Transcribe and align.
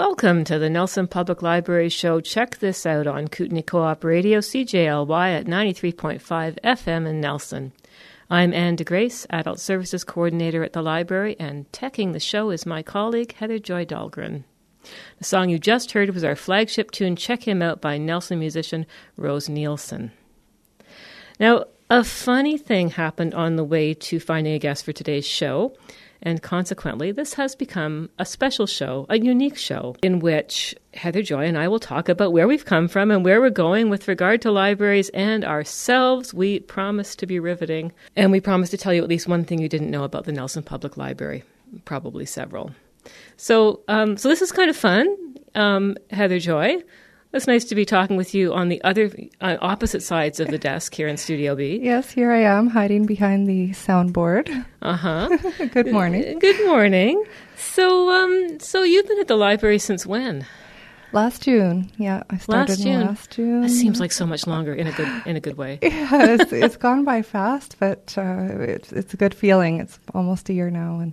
Welcome 0.00 0.44
to 0.44 0.58
the 0.58 0.70
Nelson 0.70 1.06
Public 1.08 1.42
Library 1.42 1.90
show. 1.90 2.22
Check 2.22 2.56
this 2.56 2.86
out 2.86 3.06
on 3.06 3.28
Kootenay 3.28 3.60
Co-op 3.60 4.02
Radio, 4.02 4.38
CJLY 4.38 5.38
at 5.38 5.44
93.5 5.44 6.58
FM 6.64 7.06
in 7.06 7.20
Nelson. 7.20 7.72
I'm 8.30 8.54
Anne 8.54 8.78
DeGrace, 8.78 9.26
Adult 9.28 9.60
Services 9.60 10.02
Coordinator 10.02 10.64
at 10.64 10.72
the 10.72 10.80
library, 10.80 11.36
and 11.38 11.70
teching 11.72 12.14
the 12.14 12.18
show 12.18 12.48
is 12.48 12.64
my 12.64 12.82
colleague 12.82 13.34
Heather 13.34 13.58
Joy 13.58 13.84
Dahlgren. 13.84 14.44
The 15.18 15.24
song 15.24 15.50
you 15.50 15.58
just 15.58 15.92
heard 15.92 16.08
was 16.14 16.24
our 16.24 16.34
flagship 16.34 16.92
tune, 16.92 17.14
Check 17.14 17.46
Him 17.46 17.60
Out 17.60 17.82
by 17.82 17.98
Nelson 17.98 18.38
musician 18.38 18.86
Rose 19.18 19.50
Nielsen. 19.50 20.12
Now, 21.38 21.64
a 21.90 22.04
funny 22.04 22.56
thing 22.56 22.88
happened 22.88 23.34
on 23.34 23.56
the 23.56 23.64
way 23.64 23.92
to 23.92 24.18
finding 24.18 24.54
a 24.54 24.58
guest 24.58 24.82
for 24.82 24.92
today's 24.92 25.26
show, 25.26 25.76
and 26.22 26.42
consequently, 26.42 27.12
this 27.12 27.34
has 27.34 27.54
become 27.54 28.10
a 28.18 28.26
special 28.26 28.66
show, 28.66 29.06
a 29.08 29.18
unique 29.18 29.56
show, 29.56 29.96
in 30.02 30.18
which 30.18 30.74
Heather 30.92 31.22
Joy 31.22 31.46
and 31.46 31.56
I 31.56 31.68
will 31.68 31.78
talk 31.78 32.08
about 32.08 32.32
where 32.32 32.46
we've 32.46 32.64
come 32.64 32.88
from 32.88 33.10
and 33.10 33.24
where 33.24 33.40
we're 33.40 33.50
going 33.50 33.88
with 33.88 34.08
regard 34.08 34.42
to 34.42 34.50
libraries 34.50 35.08
and 35.10 35.44
ourselves. 35.44 36.34
We 36.34 36.60
promise 36.60 37.16
to 37.16 37.26
be 37.26 37.40
riveting, 37.40 37.92
and 38.16 38.30
we 38.30 38.40
promise 38.40 38.70
to 38.70 38.76
tell 38.76 38.92
you 38.92 39.02
at 39.02 39.08
least 39.08 39.28
one 39.28 39.44
thing 39.44 39.60
you 39.60 39.68
didn't 39.68 39.90
know 39.90 40.04
about 40.04 40.24
the 40.24 40.32
Nelson 40.32 40.62
Public 40.62 40.96
Library, 40.96 41.42
probably 41.84 42.26
several. 42.26 42.72
So, 43.36 43.80
um, 43.88 44.16
so 44.16 44.28
this 44.28 44.42
is 44.42 44.52
kind 44.52 44.68
of 44.68 44.76
fun, 44.76 45.16
um, 45.54 45.96
Heather 46.10 46.38
Joy. 46.38 46.76
It's 47.32 47.46
nice 47.46 47.64
to 47.66 47.76
be 47.76 47.84
talking 47.84 48.16
with 48.16 48.34
you 48.34 48.52
on 48.52 48.70
the 48.70 48.82
other 48.82 49.08
uh, 49.40 49.56
opposite 49.60 50.02
sides 50.02 50.40
of 50.40 50.48
the 50.48 50.58
desk 50.58 50.92
here 50.94 51.06
in 51.06 51.16
Studio 51.16 51.54
B. 51.54 51.78
Yes, 51.80 52.10
here 52.10 52.32
I 52.32 52.40
am 52.40 52.66
hiding 52.66 53.06
behind 53.06 53.46
the 53.46 53.68
soundboard. 53.68 54.66
Uh 54.82 54.96
huh. 54.96 55.38
Good 55.72 55.92
morning. 55.92 56.40
Good 56.40 56.66
morning. 56.66 57.22
So, 57.56 58.10
um, 58.10 58.58
so 58.58 58.82
you've 58.82 59.06
been 59.06 59.20
at 59.20 59.28
the 59.28 59.36
library 59.36 59.78
since 59.78 60.04
when? 60.04 60.44
Last 61.12 61.42
June, 61.42 61.88
yeah, 61.98 62.24
I 62.30 62.38
started 62.38 62.70
Last 62.70 62.78
in 62.80 62.84
June. 62.84 63.00
last 63.00 63.30
June. 63.30 63.60
That 63.62 63.70
seems 63.70 64.00
like 64.00 64.10
so 64.10 64.26
much 64.26 64.48
longer 64.48 64.74
in 64.74 64.88
a 64.88 64.92
good 64.92 65.22
in 65.24 65.36
a 65.36 65.40
good 65.40 65.56
way. 65.56 65.78
yeah, 65.82 66.34
it's, 66.34 66.52
it's 66.52 66.76
gone 66.76 67.04
by 67.04 67.22
fast, 67.22 67.76
but 67.78 68.14
uh, 68.16 68.46
it's 68.60 68.92
it's 68.92 69.14
a 69.14 69.16
good 69.16 69.34
feeling. 69.34 69.78
It's 69.78 70.00
almost 70.14 70.48
a 70.48 70.52
year 70.52 70.70
now, 70.70 70.98
and 70.98 71.12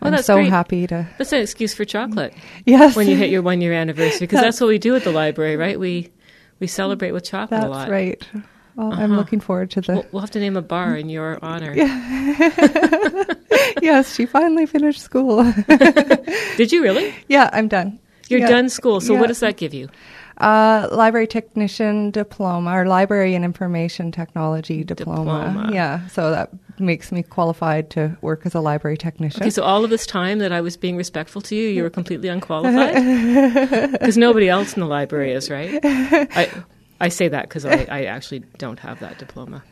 Well, 0.00 0.08
I'm 0.08 0.12
that's 0.16 0.26
so 0.26 0.36
great. 0.36 0.50
happy 0.50 0.86
to. 0.88 1.06
That's 1.18 1.32
an 1.32 1.40
excuse 1.40 1.74
for 1.74 1.84
chocolate 1.84 2.34
Yes, 2.66 2.94
when 2.96 3.08
you 3.08 3.16
hit 3.16 3.30
your 3.30 3.42
one 3.42 3.60
year 3.60 3.72
anniversary, 3.72 4.26
because 4.26 4.40
that's 4.42 4.60
what 4.60 4.68
we 4.68 4.78
do 4.78 4.94
at 4.94 5.04
the 5.04 5.12
library, 5.12 5.56
right? 5.56 5.78
We 5.80 6.10
we 6.60 6.66
celebrate 6.66 7.12
with 7.12 7.24
chocolate 7.24 7.58
a 7.60 7.62
that's 7.62 7.70
lot. 7.70 7.88
right. 7.88 8.22
Well, 8.76 8.92
I'm 8.92 9.12
Uh-huh. 9.12 9.16
looking 9.16 9.40
forward 9.40 9.70
to 9.70 9.80
the. 9.80 9.94
We'll, 9.94 10.06
we'll 10.12 10.20
have 10.20 10.30
to 10.32 10.40
name 10.40 10.56
a 10.56 10.62
bar 10.62 10.96
in 10.96 11.08
your 11.08 11.38
honor. 11.42 11.72
yes, 13.82 14.14
she 14.14 14.26
finally 14.26 14.66
finished 14.66 15.00
school. 15.00 15.42
Did 16.56 16.72
you 16.72 16.82
really? 16.82 17.14
yeah, 17.28 17.50
I'm 17.52 17.68
done. 17.68 17.98
You're 18.28 18.40
Yeah. 18.40 18.48
done 18.48 18.68
school. 18.68 19.00
So 19.00 19.14
Yeah. 19.14 19.20
what 19.20 19.28
does 19.28 19.40
that 19.40 19.56
give 19.56 19.72
you? 19.72 19.88
Uh, 20.38 20.88
library 20.92 21.26
technician 21.26 22.10
diploma 22.10 22.70
or 22.70 22.86
library 22.86 23.34
and 23.34 23.44
information 23.44 24.12
technology 24.12 24.84
diploma. 24.84 25.46
Diploma. 25.46 25.70
Yeah, 25.72 26.06
so 26.08 26.30
that 26.30 26.50
makes 26.78 27.10
me 27.10 27.22
qualified 27.22 27.88
to 27.90 28.16
work 28.20 28.44
as 28.44 28.54
a 28.54 28.60
library 28.60 28.98
technician. 28.98 29.42
Okay, 29.42 29.50
so 29.50 29.62
all 29.62 29.82
of 29.82 29.88
this 29.88 30.06
time 30.06 30.38
that 30.40 30.52
I 30.52 30.60
was 30.60 30.76
being 30.76 30.96
respectful 30.96 31.40
to 31.42 31.54
you, 31.56 31.68
you 31.68 31.82
were 31.82 31.90
completely 31.90 32.28
unqualified? 32.28 32.96
Because 33.92 34.18
nobody 34.18 34.48
else 34.48 34.74
in 34.74 34.80
the 34.80 34.86
library 34.86 35.32
is, 35.32 35.50
right? 35.50 35.80
I, 35.82 36.50
I 37.00 37.08
say 37.08 37.28
that 37.28 37.48
because 37.48 37.64
I, 37.64 37.86
I 37.90 38.04
actually 38.04 38.40
don't 38.58 38.78
have 38.80 39.00
that 39.00 39.18
diploma. 39.18 39.62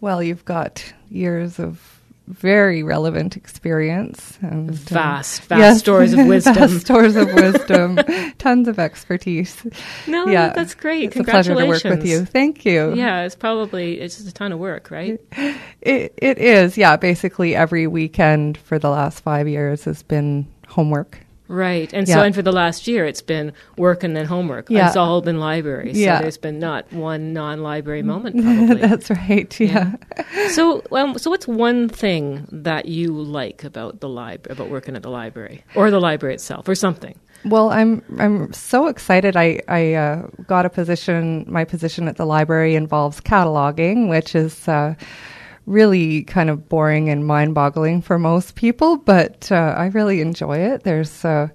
Well, 0.00 0.22
you've 0.22 0.44
got 0.44 0.92
years 1.10 1.58
of 1.58 1.99
very 2.28 2.82
relevant 2.82 3.36
experience 3.36 4.38
and 4.40 4.70
uh, 4.70 4.72
Vast, 4.72 5.42
vast 5.44 5.58
yes, 5.58 5.78
stores 5.80 6.12
of 6.12 6.26
wisdom. 6.26 6.54
vast 6.54 6.80
stores 6.80 7.16
of 7.16 7.32
wisdom, 7.34 7.98
tons 8.38 8.68
of 8.68 8.78
expertise. 8.78 9.56
No, 10.06 10.26
yeah, 10.28 10.52
that's 10.52 10.74
great. 10.74 11.04
It's 11.04 11.16
a 11.16 11.24
pleasure 11.24 11.54
to 11.54 11.66
work 11.66 11.84
with 11.84 12.06
you. 12.06 12.24
Thank 12.24 12.64
you. 12.64 12.94
Yeah, 12.94 13.22
it's 13.22 13.34
probably 13.34 14.00
it's 14.00 14.16
just 14.16 14.28
a 14.28 14.32
ton 14.32 14.52
of 14.52 14.58
work, 14.58 14.90
right? 14.90 15.20
It, 15.82 16.12
it 16.18 16.36
is. 16.36 16.76
Yeah, 16.76 16.96
basically 16.96 17.56
every 17.56 17.86
weekend 17.86 18.58
for 18.58 18.78
the 18.78 18.90
last 18.90 19.20
five 19.20 19.48
years 19.48 19.84
has 19.84 20.02
been 20.02 20.46
homework. 20.68 21.20
Right. 21.50 21.92
And 21.92 22.08
so 22.08 22.22
and 22.22 22.32
for 22.32 22.42
the 22.42 22.52
last 22.52 22.86
year 22.86 23.04
it's 23.06 23.22
been 23.22 23.52
work 23.76 24.04
and 24.04 24.14
then 24.14 24.24
homework. 24.24 24.70
Yeah. 24.70 24.86
It's 24.86 24.96
all 24.96 25.20
been 25.20 25.40
library. 25.40 25.94
So 25.94 26.00
Yeah. 26.00 26.22
there's 26.22 26.38
been 26.38 26.60
not 26.60 26.90
one 26.92 27.32
non 27.32 27.60
library 27.60 28.02
moment 28.04 28.36
probably. 28.40 28.80
That's 28.88 29.10
right. 29.10 29.60
Yeah. 29.60 29.96
so 30.52 30.82
um, 30.92 31.18
so 31.18 31.28
what's 31.28 31.48
one 31.48 31.88
thing 31.88 32.46
that 32.52 32.86
you 32.86 33.12
like 33.12 33.64
about 33.64 33.98
the 34.00 34.08
library, 34.08 34.52
about 34.52 34.70
working 34.70 34.94
at 34.94 35.02
the 35.02 35.10
library? 35.10 35.64
Or 35.74 35.90
the 35.90 36.00
library 36.00 36.34
itself 36.36 36.68
or 36.68 36.76
something? 36.76 37.18
Well, 37.44 37.70
I'm 37.70 38.02
I'm 38.18 38.52
so 38.52 38.86
excited. 38.86 39.36
I 39.36 39.60
I 39.66 39.94
uh, 39.94 40.28
got 40.46 40.66
a 40.66 40.70
position. 40.70 41.44
My 41.48 41.64
position 41.64 42.06
at 42.06 42.16
the 42.16 42.26
library 42.26 42.76
involves 42.76 43.20
cataloging, 43.20 44.08
which 44.08 44.36
is 44.36 44.68
uh, 44.68 44.94
really 45.66 46.24
kind 46.24 46.50
of 46.50 46.68
boring 46.68 47.08
and 47.08 47.26
mind-boggling 47.26 48.02
for 48.02 48.18
most 48.18 48.54
people, 48.54 48.96
but 48.96 49.50
uh, 49.52 49.74
I 49.76 49.86
really 49.86 50.20
enjoy 50.20 50.58
it. 50.58 50.82
There's 50.82 51.24
uh, 51.24 51.48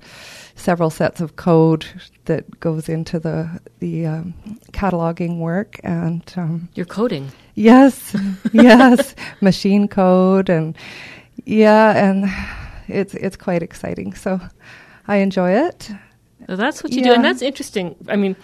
several 0.55 0.89
sets 0.89 1.21
of 1.21 1.35
code 1.35 1.85
that 2.25 2.59
goes 2.59 2.89
into 2.89 3.19
the 3.19 3.59
the 3.79 4.05
um, 4.05 4.33
cataloging 4.71 5.39
work, 5.39 5.79
and 5.83 6.23
um, 6.37 6.69
You're 6.73 6.85
coding. 6.85 7.31
Yes, 7.55 8.15
yes, 8.53 9.15
machine 9.41 9.87
code 9.87 10.49
and 10.49 10.75
yeah, 11.45 11.91
and 11.95 12.25
it's 12.87 13.13
it's 13.13 13.35
quite 13.35 13.63
exciting. 13.63 14.13
So 14.13 14.39
I 15.07 15.17
enjoy 15.17 15.51
it. 15.51 15.91
So 16.47 16.55
that's 16.55 16.83
what 16.83 16.93
you 16.93 17.03
do. 17.03 17.13
And 17.13 17.23
that's 17.23 17.41
interesting. 17.41 17.95
I 18.07 18.15
mean, 18.15 18.35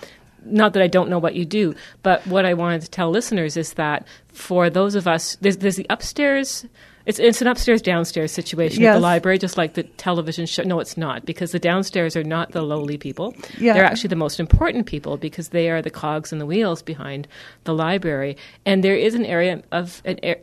not 0.46 0.74
that 0.74 0.84
I 0.84 0.88
don't 0.88 1.10
know 1.10 1.20
what 1.20 1.36
you 1.36 1.46
do, 1.46 1.76
but 2.04 2.26
what 2.28 2.46
I 2.46 2.54
wanted 2.54 2.82
to 2.82 2.90
tell 2.90 3.10
listeners 3.10 3.58
is 3.58 3.74
that 3.74 4.08
for 4.28 4.70
those 4.70 4.96
of 4.96 5.08
us, 5.08 5.38
there's, 5.42 5.58
there's 5.58 5.76
the 5.76 5.86
upstairs. 5.90 6.66
It's, 7.06 7.20
it's 7.20 7.42
an 7.42 7.48
upstairs 7.48 7.82
downstairs 7.82 8.32
situation 8.32 8.84
at 8.84 8.94
the 8.94 9.00
library, 9.00 9.40
just 9.40 9.58
like 9.58 9.74
the 9.74 9.84
television 9.84 10.46
show. 10.46 10.64
No, 10.64 10.80
it's 10.80 10.98
not, 10.98 11.26
because 11.26 11.52
the 11.52 11.60
downstairs 11.60 12.16
are 12.16 12.24
not 12.24 12.52
the 12.52 12.62
lowly 12.62 12.98
people. 12.98 13.36
Yeah. 13.58 13.74
They're 13.74 13.84
actually 13.84 14.10
the 14.10 14.16
most 14.16 14.40
important 14.40 14.86
people 14.86 15.18
because 15.18 15.50
they 15.50 15.70
are 15.70 15.82
the 15.82 15.90
cogs 15.90 16.32
and 16.32 16.40
the 16.40 16.46
wheels 16.46 16.82
behind 16.82 17.28
the 17.64 17.74
library. 17.74 18.38
And 18.66 18.84
there 18.84 18.96
is 18.96 19.16
an 19.16 19.26
area 19.26 19.64
of 19.72 20.02
an 20.06 20.20
air. 20.22 20.38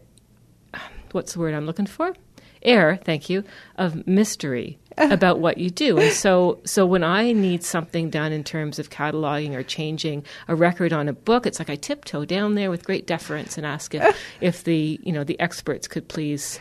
What's 1.12 1.34
the 1.34 1.38
word 1.38 1.54
I'm 1.54 1.66
looking 1.66 1.86
for? 1.86 2.14
Air, 2.62 2.98
thank 3.04 3.30
you, 3.30 3.44
of 3.76 4.04
mystery 4.08 4.78
about 5.10 5.38
what 5.38 5.58
you 5.58 5.70
do. 5.70 5.98
And 5.98 6.12
so, 6.12 6.60
so 6.64 6.84
when 6.84 7.04
I 7.04 7.32
need 7.32 7.62
something 7.62 8.10
done 8.10 8.32
in 8.32 8.44
terms 8.44 8.78
of 8.78 8.90
cataloging 8.90 9.54
or 9.54 9.62
changing 9.62 10.24
a 10.48 10.54
record 10.54 10.92
on 10.92 11.08
a 11.08 11.12
book, 11.12 11.46
it's 11.46 11.58
like 11.58 11.70
I 11.70 11.76
tiptoe 11.76 12.24
down 12.24 12.54
there 12.54 12.70
with 12.70 12.84
great 12.84 13.06
deference 13.06 13.56
and 13.56 13.66
ask 13.66 13.94
if, 13.94 14.16
if 14.40 14.64
the 14.64 14.98
you 15.02 15.12
know 15.12 15.24
the 15.24 15.38
experts 15.40 15.88
could 15.88 16.08
please 16.08 16.60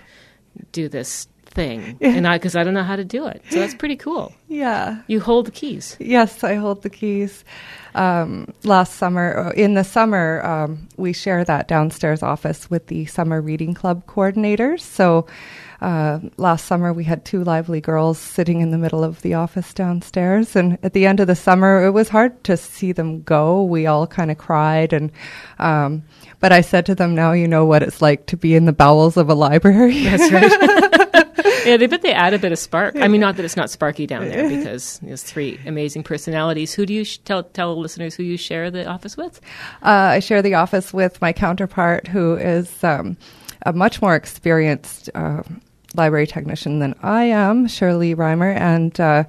do 0.71 0.89
this 0.89 1.27
thing, 1.57 1.97
and 2.01 2.25
I 2.27 2.37
because 2.37 2.55
I 2.55 2.63
don't 2.63 2.75
know 2.75 2.83
how 2.83 2.95
to 2.95 3.03
do 3.03 3.25
it. 3.27 3.41
So 3.49 3.59
that's 3.59 3.75
pretty 3.75 3.97
cool. 3.97 4.31
Yeah. 4.47 5.01
You 5.07 5.19
hold 5.19 5.47
the 5.47 5.51
keys. 5.51 5.97
Yes, 5.99 6.43
I 6.43 6.55
hold 6.55 6.83
the 6.83 6.89
keys. 6.89 7.43
Um, 7.95 8.53
last 8.63 8.93
summer, 8.95 9.37
uh, 9.37 9.51
in 9.51 9.73
the 9.73 9.83
summer, 9.83 10.45
um, 10.45 10.87
we 10.97 11.13
share 11.13 11.43
that 11.43 11.67
downstairs 11.67 12.21
office 12.21 12.69
with 12.69 12.87
the 12.87 13.05
summer 13.07 13.41
reading 13.41 13.73
club 13.73 14.05
coordinators. 14.05 14.81
So 14.81 15.25
uh, 15.81 16.19
last 16.37 16.65
summer, 16.65 16.93
we 16.93 17.03
had 17.03 17.25
two 17.25 17.43
lively 17.43 17.81
girls 17.81 18.19
sitting 18.19 18.61
in 18.61 18.69
the 18.71 18.77
middle 18.77 19.03
of 19.03 19.21
the 19.23 19.33
office 19.33 19.73
downstairs. 19.73 20.55
And 20.55 20.77
at 20.83 20.93
the 20.93 21.05
end 21.07 21.19
of 21.19 21.27
the 21.27 21.35
summer, 21.35 21.85
it 21.85 21.91
was 21.91 22.09
hard 22.09 22.43
to 22.45 22.55
see 22.55 22.91
them 22.91 23.21
go. 23.23 23.63
We 23.63 23.87
all 23.87 24.05
kind 24.07 24.29
of 24.29 24.37
cried. 24.37 24.93
And 24.93 25.11
um, 25.59 26.03
but 26.39 26.51
I 26.51 26.61
said 26.61 26.85
to 26.87 26.95
them, 26.95 27.15
"Now 27.15 27.31
you 27.31 27.47
know 27.47 27.65
what 27.65 27.83
it's 27.83 28.01
like 28.01 28.27
to 28.27 28.37
be 28.37 28.55
in 28.55 28.65
the 28.65 28.73
bowels 28.73 29.17
of 29.17 29.29
a 29.29 29.33
library." 29.33 30.03
That's 30.03 30.31
right. 30.31 30.83
yeah, 31.67 31.77
they 31.77 31.87
bet 31.87 32.01
they 32.01 32.13
add 32.13 32.33
a 32.33 32.39
bit 32.39 32.51
of 32.51 32.59
spark. 32.59 32.95
I 32.95 33.07
mean, 33.07 33.21
not 33.21 33.35
that 33.35 33.45
it's 33.45 33.57
not 33.57 33.69
sparky 33.69 34.07
down 34.07 34.27
there 34.27 34.49
because 34.57 34.99
there's 34.99 35.23
three 35.23 35.59
amazing 35.65 36.03
personalities. 36.03 36.73
Who 36.73 36.85
do 36.85 36.93
you 36.93 37.03
sh- 37.03 37.19
tell 37.19 37.43
tell 37.43 37.79
listeners 37.79 38.15
who 38.15 38.23
you 38.23 38.37
share 38.37 38.71
the 38.71 38.85
office 38.85 39.17
with? 39.17 39.39
Uh, 39.83 40.15
I 40.15 40.19
share 40.19 40.41
the 40.41 40.55
office 40.55 40.93
with 40.93 41.21
my 41.21 41.33
counterpart, 41.33 42.07
who 42.07 42.35
is 42.35 42.83
um, 42.83 43.17
a 43.65 43.73
much 43.73 44.01
more 44.01 44.15
experienced 44.15 45.09
uh, 45.15 45.43
library 45.95 46.27
technician 46.27 46.79
than 46.79 46.95
I 47.03 47.23
am, 47.25 47.67
Shirley 47.67 48.15
Reimer, 48.15 48.55
and 48.55 48.99
uh, 48.99 49.23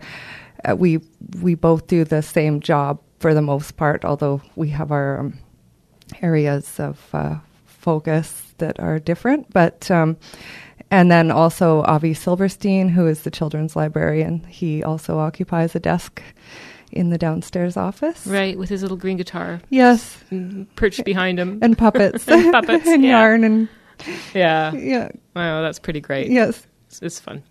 uh, 0.64 0.76
we 0.76 1.00
we 1.40 1.54
both 1.54 1.86
do 1.86 2.04
the 2.04 2.22
same 2.22 2.60
job 2.60 3.00
for 3.18 3.34
the 3.34 3.42
most 3.42 3.76
part, 3.76 4.04
although 4.04 4.40
we 4.54 4.68
have 4.70 4.92
our 4.92 5.20
um, 5.20 5.38
areas 6.22 6.78
of 6.78 7.08
uh, 7.12 7.36
focus 7.66 8.54
that 8.58 8.78
are 8.80 8.98
different. 8.98 9.52
But 9.52 9.90
um, 9.90 10.16
and 10.90 11.10
then 11.10 11.30
also 11.30 11.82
Avi 11.82 12.14
Silverstein, 12.14 12.88
who 12.88 13.06
is 13.06 13.22
the 13.22 13.30
children's 13.30 13.76
librarian, 13.76 14.44
he 14.44 14.82
also 14.82 15.18
occupies 15.18 15.74
a 15.74 15.80
desk 15.80 16.22
in 16.90 17.10
the 17.10 17.18
downstairs 17.18 17.76
office. 17.76 18.26
Right, 18.26 18.58
with 18.58 18.68
his 18.70 18.80
little 18.82 18.96
green 18.96 19.16
guitar 19.18 19.60
Yes, 19.68 20.16
mm, 20.30 20.66
perched 20.76 21.04
behind 21.04 21.38
him. 21.38 21.58
and 21.60 21.76
puppets 21.76 22.26
And 22.28 22.50
puppets, 22.52 22.86
and 22.88 23.04
yeah. 23.04 23.10
yarn 23.20 23.44
and 23.44 23.68
yeah. 24.34 24.72
yeah 24.74 25.08
Oh, 25.36 25.62
that's 25.62 25.78
pretty 25.78 26.00
great. 26.00 26.30
Yes. 26.30 26.66
It's, 26.86 27.02
it's 27.02 27.20
fun. 27.20 27.42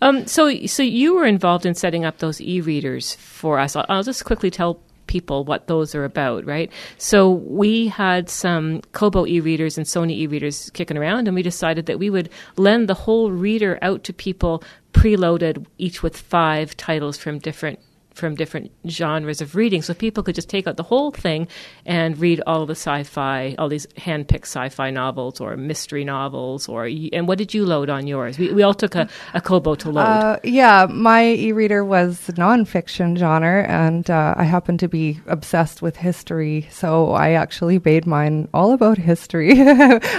Um, 0.00 0.26
so, 0.28 0.66
so 0.66 0.82
you 0.84 1.14
were 1.16 1.26
involved 1.26 1.66
in 1.66 1.74
setting 1.74 2.04
up 2.04 2.18
those 2.18 2.40
e-readers 2.40 3.16
for 3.16 3.58
us. 3.58 3.74
I'll, 3.74 3.86
I'll 3.88 4.04
just 4.04 4.24
quickly 4.24 4.50
tell 4.50 4.80
people 5.06 5.44
what 5.44 5.66
those 5.66 5.94
are 5.94 6.04
about, 6.04 6.44
right? 6.44 6.72
So 6.98 7.30
we 7.30 7.88
had 7.88 8.28
some 8.28 8.82
Kobo 8.92 9.26
e-readers 9.26 9.78
and 9.78 9.86
Sony 9.86 10.12
e-readers 10.12 10.70
kicking 10.70 10.96
around, 10.96 11.28
and 11.28 11.34
we 11.34 11.42
decided 11.42 11.86
that 11.86 11.98
we 11.98 12.10
would 12.10 12.30
lend 12.56 12.88
the 12.88 12.94
whole 12.94 13.30
reader 13.30 13.78
out 13.82 14.04
to 14.04 14.12
people 14.12 14.62
preloaded, 14.92 15.66
each 15.78 16.02
with 16.02 16.16
five 16.16 16.76
titles 16.76 17.18
from 17.18 17.38
different 17.38 17.78
from 18.16 18.34
different 18.34 18.72
genres 18.88 19.40
of 19.40 19.54
reading, 19.54 19.82
so 19.82 19.92
people 19.94 20.22
could 20.22 20.34
just 20.34 20.48
take 20.48 20.66
out 20.66 20.76
the 20.76 20.82
whole 20.82 21.10
thing 21.10 21.46
and 21.84 22.18
read 22.18 22.42
all 22.46 22.64
the 22.64 22.74
sci-fi, 22.74 23.54
all 23.58 23.68
these 23.68 23.86
hand-picked 23.98 24.46
sci-fi 24.46 24.90
novels 24.90 25.40
or 25.40 25.56
mystery 25.56 26.02
novels. 26.04 26.68
Or 26.68 26.86
and 26.86 27.28
what 27.28 27.38
did 27.38 27.52
you 27.52 27.66
load 27.66 27.90
on 27.90 28.06
yours? 28.06 28.38
We, 28.38 28.52
we 28.52 28.62
all 28.62 28.74
took 28.74 28.94
a, 28.94 29.08
a 29.34 29.40
Kobo 29.40 29.74
to 29.76 29.90
load. 29.90 30.02
Uh, 30.02 30.38
yeah, 30.42 30.86
my 30.90 31.26
e-reader 31.26 31.84
was 31.84 32.30
nonfiction 32.34 33.18
genre, 33.18 33.64
and 33.68 34.08
uh, 34.08 34.34
I 34.36 34.44
happen 34.44 34.78
to 34.78 34.88
be 34.88 35.20
obsessed 35.26 35.82
with 35.82 35.96
history, 35.96 36.66
so 36.70 37.10
I 37.10 37.32
actually 37.32 37.80
made 37.84 38.06
mine 38.06 38.48
all 38.54 38.72
about 38.72 38.96
history. 38.98 39.52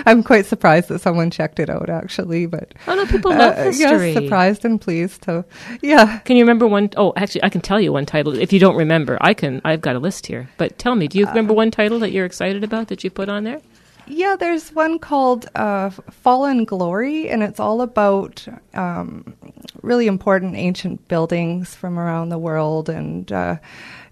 I'm 0.05 0.23
quite 0.23 0.45
surprised 0.45 0.89
that 0.89 0.99
someone 0.99 1.31
checked 1.31 1.59
it 1.59 1.69
out, 1.69 1.89
actually. 1.89 2.45
But 2.45 2.73
oh 2.87 2.95
no, 2.95 3.05
people 3.07 3.31
love 3.31 3.57
uh, 3.57 3.63
history. 3.63 4.13
Yes, 4.13 4.23
surprised 4.23 4.65
and 4.65 4.79
pleased. 4.79 5.25
So, 5.25 5.45
yeah. 5.81 6.19
Can 6.19 6.37
you 6.37 6.43
remember 6.43 6.67
one 6.67 6.89
oh 6.95 7.13
actually, 7.15 7.43
I 7.43 7.49
can 7.49 7.61
tell 7.61 7.79
you 7.79 7.86
one 7.89 8.05
title. 8.05 8.37
If 8.37 8.53
you 8.53 8.59
don't 8.59 8.75
remember, 8.75 9.17
I 9.21 9.33
can. 9.33 9.61
I've 9.63 9.81
got 9.81 9.95
a 9.95 9.99
list 9.99 10.27
here. 10.27 10.49
But 10.57 10.77
tell 10.77 10.95
me, 10.95 11.07
do 11.07 11.17
you 11.17 11.25
remember 11.25 11.53
one 11.53 11.71
title 11.71 11.99
that 11.99 12.11
you're 12.11 12.25
excited 12.25 12.63
about 12.63 12.87
that 12.87 13.03
you 13.03 13.09
put 13.09 13.29
on 13.29 13.43
there? 13.43 13.61
Yeah, 14.09 14.37
there's 14.39 14.73
one 14.73 14.99
called 14.99 15.47
uh, 15.55 15.89
Fallen 15.89 16.63
Glory, 16.63 17.29
and 17.29 17.43
it's 17.43 17.59
all 17.59 17.81
about 17.81 18.47
um, 18.73 19.35
really 19.81 20.07
important 20.07 20.55
ancient 20.55 21.05
buildings 21.09 21.75
from 21.75 21.99
around 21.99 22.29
the 22.29 22.37
world, 22.37 22.87
and 22.87 23.29
uh, 23.31 23.57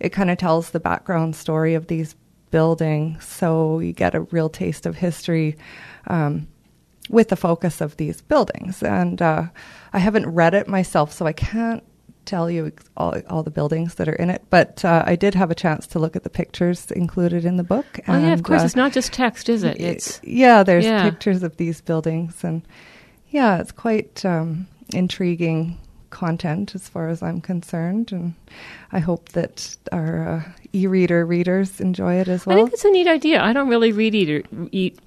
it 0.02 0.10
kind 0.10 0.30
of 0.30 0.38
tells 0.38 0.72
the 0.72 0.82
background 0.82 1.36
story 1.36 1.76
of 1.76 1.88
these 1.88 2.16
buildings. 2.52 3.26
So 3.26 3.80
you 3.80 3.94
get 3.94 4.16
a 4.16 4.22
real 4.22 4.50
taste 4.50 4.86
of 4.86 4.98
history. 4.98 5.58
Um, 6.08 6.48
with 7.10 7.30
the 7.30 7.36
focus 7.36 7.82
of 7.82 7.98
these 7.98 8.22
buildings. 8.22 8.82
And 8.82 9.22
uh, 9.22 9.44
I 9.94 10.00
haven't 10.00 10.28
read 10.28 10.54
it 10.54 10.68
myself, 10.68 11.12
so 11.12 11.26
I 11.26 11.34
can't 11.34 11.84
tell 12.26 12.50
you 12.50 12.72
all, 12.98 13.16
all 13.30 13.44
the 13.44 13.52
buildings 13.52 13.96
that 13.96 14.08
are 14.08 14.14
in 14.16 14.30
it. 14.30 14.44
But 14.50 14.84
uh, 14.84 15.04
I 15.06 15.16
did 15.16 15.36
have 15.36 15.52
a 15.52 15.56
chance 15.56 15.88
to 15.88 16.00
look 16.00 16.16
at 16.16 16.24
the 16.24 16.30
pictures 16.30 16.92
included 16.92 17.46
in 17.46 17.58
the 17.58 17.64
book. 17.64 17.86
Oh 18.08 18.18
yeah, 18.18 18.34
of 18.34 18.44
course. 18.44 18.62
uh, 18.62 18.66
it's 18.66 18.76
not 18.76 18.92
just 18.94 19.14
text, 19.14 19.50
is 19.50 19.64
it? 19.64 19.80
It's 19.80 20.20
yeah, 20.24 20.64
there's 20.64 20.86
Yeah. 20.86 21.04
pictures 21.10 21.44
of 21.44 21.58
these 21.58 21.82
buildings, 21.82 22.44
and 22.44 22.62
yeah, 23.30 23.60
it's 23.60 23.72
quite 23.72 24.26
um, 24.26 24.68
intriguing 24.94 25.78
content 26.10 26.76
as 26.76 26.88
far 26.88 27.10
as 27.10 27.22
I'm 27.22 27.42
concerned, 27.42 28.12
and 28.12 28.34
I 28.92 29.00
hope 29.00 29.30
that 29.30 29.76
our 29.92 30.28
uh, 30.28 30.44
e-reader 30.74 31.26
readers 31.26 31.82
enjoy 31.82 32.16
it 32.16 32.28
as 32.30 32.46
well. 32.46 32.58
I 32.58 32.62
think 32.62 32.74
it's 32.74 32.86
a 32.86 32.92
neat 32.92 33.08
idea. 33.08 33.42
I 33.44 33.52
don't 33.54 33.68
really 33.68 33.92
read 33.92 34.16
either. 34.16 34.44
Eat. 34.72 34.98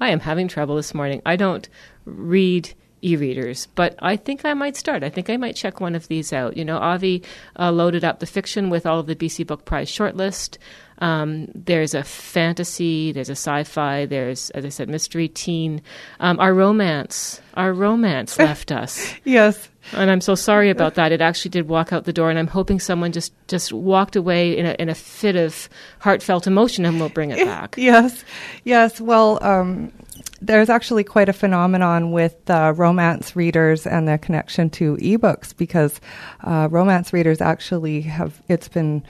I 0.00 0.10
am 0.10 0.20
having 0.20 0.46
trouble 0.46 0.76
this 0.76 0.92
morning. 0.94 1.22
I 1.26 1.36
don't 1.36 1.68
read 2.04 2.72
e-readers, 3.02 3.66
but 3.74 3.94
I 4.00 4.16
think 4.16 4.44
I 4.44 4.54
might 4.54 4.76
start. 4.76 5.02
I 5.02 5.08
think 5.10 5.30
I 5.30 5.36
might 5.36 5.56
check 5.56 5.80
one 5.80 5.94
of 5.94 6.08
these 6.08 6.32
out. 6.32 6.56
You 6.56 6.64
know, 6.64 6.78
Avi 6.78 7.22
uh, 7.58 7.70
loaded 7.72 8.04
up 8.04 8.18
the 8.20 8.26
fiction 8.26 8.70
with 8.70 8.86
all 8.86 9.00
of 9.00 9.06
the 9.06 9.16
BC 9.16 9.46
Book 9.46 9.64
Prize 9.64 9.90
shortlist. 9.90 10.58
Um, 11.00 11.46
there's 11.54 11.94
a 11.94 12.02
fantasy, 12.02 13.12
there's 13.12 13.28
a 13.28 13.32
sci-fi, 13.36 14.06
there's, 14.06 14.50
as 14.50 14.64
I 14.64 14.68
said, 14.68 14.88
mystery, 14.88 15.28
teen. 15.28 15.80
Um, 16.18 16.40
our 16.40 16.52
romance, 16.52 17.40
our 17.54 17.72
romance 17.72 18.36
left 18.40 18.72
us. 18.72 19.14
yes, 19.24 19.68
And 19.92 20.10
I'm 20.10 20.20
so 20.20 20.34
sorry 20.34 20.70
about 20.70 20.96
that. 20.96 21.12
It 21.12 21.20
actually 21.20 21.50
did 21.50 21.68
walk 21.68 21.92
out 21.92 22.04
the 22.04 22.12
door, 22.12 22.30
and 22.30 22.38
I'm 22.38 22.48
hoping 22.48 22.80
someone 22.80 23.12
just, 23.12 23.32
just 23.46 23.72
walked 23.72 24.16
away 24.16 24.56
in 24.58 24.66
a, 24.66 24.72
in 24.80 24.88
a 24.88 24.94
fit 24.96 25.36
of 25.36 25.68
heartfelt 26.00 26.48
emotion 26.48 26.84
and 26.84 26.98
we'll 26.98 27.10
bring 27.10 27.30
it 27.30 27.38
back. 27.46 27.76
yes, 27.78 28.24
yes. 28.64 29.00
Well, 29.00 29.38
um, 29.40 29.92
there's 30.40 30.68
actually 30.68 31.04
quite 31.04 31.28
a 31.28 31.32
phenomenon 31.32 32.12
with 32.12 32.48
uh, 32.48 32.72
romance 32.76 33.34
readers 33.34 33.86
and 33.86 34.06
their 34.06 34.18
connection 34.18 34.70
to 34.70 34.96
ebooks 34.96 35.56
because 35.56 36.00
uh, 36.44 36.68
romance 36.70 37.12
readers 37.12 37.40
actually 37.40 38.02
have. 38.02 38.40
It's 38.48 38.68
been 38.68 39.02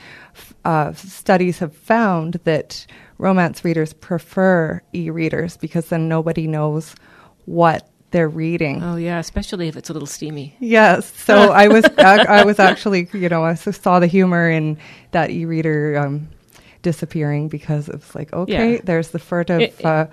uh, 0.64 0.92
studies 0.94 1.58
have 1.58 1.74
found 1.76 2.34
that 2.44 2.86
romance 3.18 3.64
readers 3.64 3.92
prefer 3.92 4.80
e-readers 4.94 5.56
because 5.56 5.88
then 5.88 6.08
nobody 6.08 6.46
knows 6.46 6.94
what 7.44 7.88
they're 8.10 8.28
reading. 8.28 8.82
Oh, 8.82 8.96
yeah, 8.96 9.18
especially 9.18 9.68
if 9.68 9.76
it's 9.76 9.90
a 9.90 9.92
little 9.92 10.06
steamy. 10.06 10.56
Yes. 10.60 11.12
So 11.14 11.52
I 11.52 11.68
was 11.68 11.84
I, 11.98 12.24
I 12.40 12.44
was 12.44 12.58
actually 12.58 13.08
you 13.12 13.28
know 13.28 13.44
I 13.44 13.54
saw 13.54 14.00
the 14.00 14.06
humor 14.06 14.48
in 14.48 14.78
that 15.10 15.30
e-reader 15.30 15.98
um, 15.98 16.28
disappearing 16.80 17.48
because 17.48 17.88
it's 17.90 18.14
like 18.14 18.32
okay, 18.32 18.74
Yeah. 18.76 18.80
there's 18.84 19.08
the 19.10 19.18
furtive 19.18 19.60
It- 19.60 19.84
uh, 19.84 20.06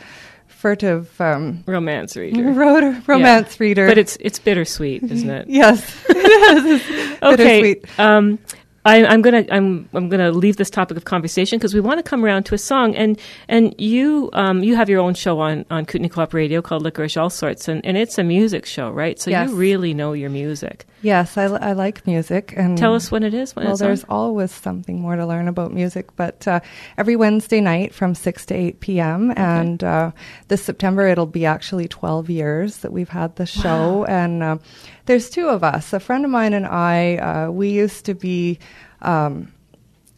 furtive 0.55 1.19
um, 1.19 1.63
Romance 1.67 2.15
reader. 2.15 2.43
ro- 2.51 3.01
romance 3.07 3.59
reader. 3.59 3.87
But 3.87 3.97
it's, 3.97 4.17
it's 4.19 4.39
bittersweet, 4.39 5.03
isn't 5.03 5.29
it? 5.29 5.47
yes, 5.49 5.95
okay. 6.09 6.81
bittersweet. 7.21 7.99
Um, 7.99 8.39
I, 8.85 9.03
I'm 9.03 9.21
gonna 9.23 9.45
I'm 9.49 9.89
I'm 9.93 10.09
gonna 10.09 10.31
leave 10.31 10.57
this 10.57 10.69
topic 10.69 10.95
of 10.95 11.05
conversation 11.05 11.57
because 11.57 11.73
we 11.73 11.79
want 11.81 11.97
to 11.97 12.03
come 12.03 12.23
around 12.23 12.43
to 12.45 12.55
a 12.55 12.57
song 12.59 12.95
and 12.95 13.19
and 13.47 13.73
you 13.79 14.29
um 14.33 14.63
you 14.63 14.75
have 14.75 14.89
your 14.89 14.99
own 15.01 15.15
show 15.15 15.39
on 15.39 15.65
on 15.71 15.85
Kootenay 15.85 16.09
Co-op 16.09 16.33
Radio 16.35 16.61
called 16.61 16.83
Licorice 16.83 17.17
All 17.17 17.31
Sorts 17.31 17.67
and, 17.67 17.83
and 17.85 17.97
it's 17.97 18.17
a 18.19 18.23
music 18.23 18.65
show 18.65 18.91
right 18.91 19.19
so 19.19 19.31
Yes. 19.31 19.49
you 19.49 19.55
really 19.55 19.93
know 19.95 20.13
your 20.13 20.29
music. 20.29 20.85
yes, 21.01 21.35
I, 21.37 21.45
I 21.45 21.73
like 21.73 22.05
music 22.05 22.53
and 22.55 22.77
Tell 22.77 22.93
us 22.93 23.11
when 23.11 23.23
it 23.23 23.33
is. 23.33 23.55
When 23.55 23.65
well, 23.65 23.73
it's 23.73 23.81
on. 23.81 23.87
there's 23.87 24.03
always 24.07 24.51
something 24.51 25.01
more 25.01 25.15
to 25.15 25.25
learn 25.25 25.47
about 25.47 25.73
music, 25.73 26.15
but 26.15 26.47
uh, 26.47 26.59
every 26.97 27.15
Wednesday 27.15 27.61
night 27.61 27.93
from 27.93 28.13
6 28.15 28.45
to 28.47 28.53
8 28.53 28.79
p.m. 28.81 29.33
And 29.37 29.83
uh, 29.83 30.11
this 30.47 30.63
September, 30.63 31.07
it'll 31.07 31.25
be 31.25 31.45
actually 31.45 31.87
12 31.87 32.29
years 32.29 32.77
that 32.77 32.91
we've 32.91 33.09
had 33.09 33.35
the 33.35 33.45
show. 33.45 34.05
And 34.05 34.41
uh, 34.43 34.57
there's 35.05 35.29
two 35.29 35.47
of 35.47 35.63
us. 35.63 35.93
A 35.93 35.99
friend 35.99 36.25
of 36.25 36.31
mine 36.31 36.53
and 36.53 36.65
I, 36.65 37.17
uh, 37.17 37.51
we 37.51 37.69
used 37.69 38.05
to 38.05 38.13
be. 38.13 38.59
Um, 39.01 39.51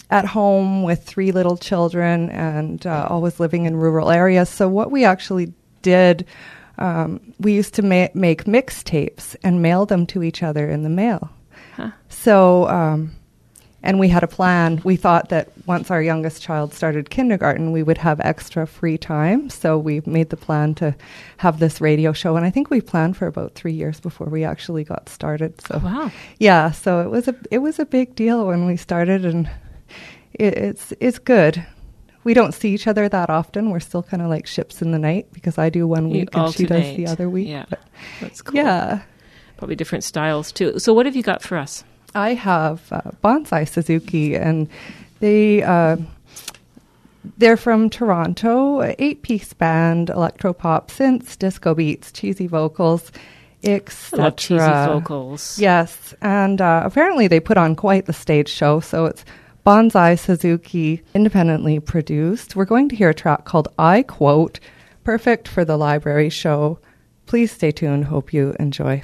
at 0.10 0.26
home 0.26 0.84
with 0.84 1.04
three 1.04 1.32
little 1.32 1.58
children 1.58 2.30
and 2.30 2.86
uh, 2.86 3.08
always 3.10 3.40
living 3.40 3.66
in 3.66 3.76
rural 3.76 4.10
areas. 4.10 4.50
So, 4.50 4.68
what 4.68 4.92
we 4.92 5.04
actually 5.04 5.54
did, 5.82 6.26
um, 6.78 7.34
we 7.40 7.54
used 7.54 7.74
to 7.76 7.82
ma- 7.82 8.08
make 8.14 8.46
mixtapes 8.46 9.36
and 9.44 9.62
mail 9.62 9.86
them 9.86 10.06
to 10.08 10.24
each 10.24 10.44
other 10.44 10.70
in 10.70 10.84
the 10.84 10.90
mail. 10.90 11.30
Huh. 11.76 11.92
So, 12.10 12.68
um, 12.70 13.12
and 13.88 14.00
we 14.00 14.10
had 14.10 14.22
a 14.22 14.28
plan. 14.28 14.82
We 14.84 14.98
thought 14.98 15.30
that 15.30 15.48
once 15.66 15.90
our 15.90 16.02
youngest 16.02 16.42
child 16.42 16.74
started 16.74 17.10
kindergarten, 17.10 17.72
we 17.72 17.84
would 17.84 17.98
have 17.98 18.20
extra 18.20 18.68
free 18.68 18.98
time. 18.98 19.50
So 19.50 19.78
we 19.78 20.02
made 20.06 20.30
the 20.30 20.36
plan 20.36 20.76
to 20.76 20.94
have 21.38 21.60
this 21.60 21.80
radio 21.80 22.12
show. 22.12 22.36
And 22.36 22.46
I 22.46 22.50
think 22.50 22.70
we 22.70 22.82
planned 22.82 23.16
for 23.16 23.28
about 23.28 23.56
three 23.56 23.72
years 23.72 24.02
before 24.02 24.28
we 24.28 24.44
actually 24.44 24.84
got 24.84 25.08
started. 25.08 25.62
So 25.62 25.80
wow. 25.80 26.12
yeah, 26.38 26.72
so 26.72 27.00
it 27.00 27.10
was 27.10 27.30
a 27.30 27.36
it 27.50 27.60
was 27.60 27.80
a 27.80 27.86
big 27.86 28.14
deal 28.14 28.46
when 28.46 28.66
we 28.66 28.76
started, 28.76 29.24
and 29.24 29.50
it, 30.34 30.54
it's 30.58 30.94
it's 31.00 31.18
good. 31.18 31.66
We 32.26 32.34
don't 32.34 32.54
see 32.54 32.74
each 32.74 32.88
other 32.88 33.08
that 33.08 33.30
often. 33.30 33.70
We're 33.70 33.80
still 33.80 34.04
kind 34.04 34.22
of 34.22 34.28
like 34.28 34.48
ships 34.48 34.82
in 34.82 34.92
the 34.92 35.00
night 35.00 35.32
because 35.32 35.58
I 35.58 35.70
do 35.70 35.88
one 35.88 36.10
You 36.10 36.20
week 36.20 36.30
and 36.34 36.54
she 36.54 36.66
does 36.66 36.98
the 36.98 37.08
other 37.08 37.30
week. 37.30 37.48
Yeah. 37.48 37.66
But 37.70 37.80
That's 38.20 38.42
cool. 38.42 38.58
yeah. 38.58 39.04
Probably 39.56 39.78
different 39.78 40.04
styles 40.04 40.52
too. 40.52 40.78
So 40.78 40.94
what 40.94 41.06
have 41.06 41.16
you 41.16 41.24
got 41.24 41.42
for 41.42 41.58
us? 41.58 41.86
I 42.16 42.34
have 42.34 42.92
uh, 42.92 43.02
Bonsai 43.24 43.68
Suzuki, 43.68 44.36
and 44.36 44.68
they 45.20 45.64
uh, 45.64 45.98
they're 47.38 47.58
from 47.58 47.90
Toronto. 47.90 48.82
Eight 49.00 49.22
piece 49.22 49.54
band, 49.54 50.10
electro 50.10 50.54
pop, 50.54 50.90
synths, 50.92 51.38
disco 51.38 51.76
beats, 51.76 52.12
cheesy 52.12 52.48
vocals, 52.48 53.12
etc. 53.64 54.32
cheesy 54.32 54.58
vocals. 54.58 55.60
Yes, 55.60 56.14
and 56.22 56.62
uh, 56.62 56.82
apparently 56.86 57.28
they 57.28 57.40
put 57.40 57.58
on 57.58 57.76
quite 57.76 58.06
the 58.06 58.14
stage 58.14 58.50
show. 58.50 58.80
So 58.80 59.06
it's 59.06 59.26
Bonsai 59.66 60.18
Suzuki, 60.18 61.04
independently 61.14 61.80
produced. 61.80 62.56
We're 62.56 62.66
going 62.66 62.90
to 62.90 62.96
hear 62.96 63.10
a 63.10 63.14
track 63.14 63.46
called 63.46 63.68
"I 63.78 64.04
Quote," 64.04 64.60
perfect 65.04 65.48
for 65.48 65.66
the 65.66 65.78
library 65.78 66.30
show. 66.30 66.80
Please 67.26 67.52
stay 67.52 67.72
tuned. 67.72 68.06
Hope 68.06 68.32
you 68.32 68.56
enjoy. 68.60 69.04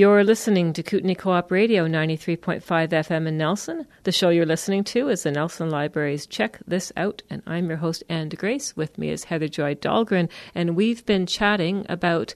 You're 0.00 0.24
listening 0.24 0.72
to 0.72 0.82
Kootenay 0.82 1.14
Co-op 1.14 1.50
Radio 1.50 1.86
93.5 1.86 2.62
FM 2.62 3.26
in 3.26 3.36
Nelson. 3.36 3.86
The 4.04 4.12
show 4.12 4.30
you're 4.30 4.46
listening 4.46 4.82
to 4.84 5.10
is 5.10 5.24
the 5.24 5.30
Nelson 5.30 5.68
Library's 5.68 6.24
Check 6.24 6.58
This 6.66 6.90
Out, 6.96 7.22
and 7.28 7.42
I'm 7.46 7.68
your 7.68 7.76
host, 7.76 8.02
Anne 8.08 8.30
DeGrace. 8.30 8.74
With 8.74 8.96
me 8.96 9.10
is 9.10 9.24
Heather 9.24 9.46
Joy 9.46 9.74
Dahlgren, 9.74 10.30
and 10.54 10.74
we've 10.74 11.04
been 11.04 11.26
chatting 11.26 11.84
about 11.90 12.34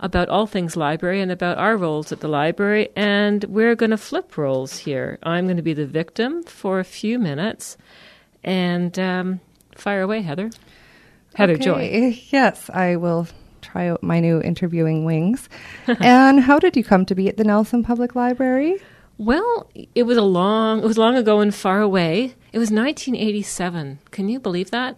about 0.00 0.30
all 0.30 0.46
things 0.46 0.78
library 0.78 1.20
and 1.20 1.30
about 1.30 1.58
our 1.58 1.76
roles 1.76 2.10
at 2.10 2.20
the 2.20 2.26
library, 2.26 2.88
and 2.96 3.44
we're 3.44 3.76
going 3.76 3.90
to 3.90 3.98
flip 3.98 4.38
roles 4.38 4.78
here. 4.78 5.18
I'm 5.22 5.44
going 5.44 5.58
to 5.58 5.62
be 5.62 5.74
the 5.74 5.84
victim 5.84 6.42
for 6.42 6.80
a 6.80 6.84
few 6.84 7.18
minutes, 7.18 7.76
and 8.42 8.98
um, 8.98 9.40
fire 9.76 10.00
away, 10.00 10.22
Heather. 10.22 10.50
Heather 11.34 11.58
Joy. 11.58 12.18
Yes, 12.30 12.70
I 12.70 12.96
will 12.96 13.28
try 13.74 13.88
out 13.88 14.04
my 14.04 14.20
new 14.20 14.40
interviewing 14.40 15.04
wings. 15.04 15.48
and 15.98 16.38
how 16.40 16.60
did 16.60 16.76
you 16.76 16.84
come 16.84 17.04
to 17.06 17.14
be 17.14 17.28
at 17.28 17.36
the 17.36 17.42
Nelson 17.42 17.82
Public 17.82 18.14
Library? 18.14 18.76
Well, 19.18 19.68
it 19.96 20.04
was 20.04 20.16
a 20.16 20.22
long, 20.22 20.78
it 20.78 20.86
was 20.86 20.96
long 20.96 21.16
ago 21.16 21.40
and 21.40 21.52
far 21.52 21.80
away. 21.80 22.36
It 22.52 22.58
was 22.60 22.70
1987. 22.70 23.98
Can 24.12 24.28
you 24.28 24.38
believe 24.38 24.70
that? 24.70 24.96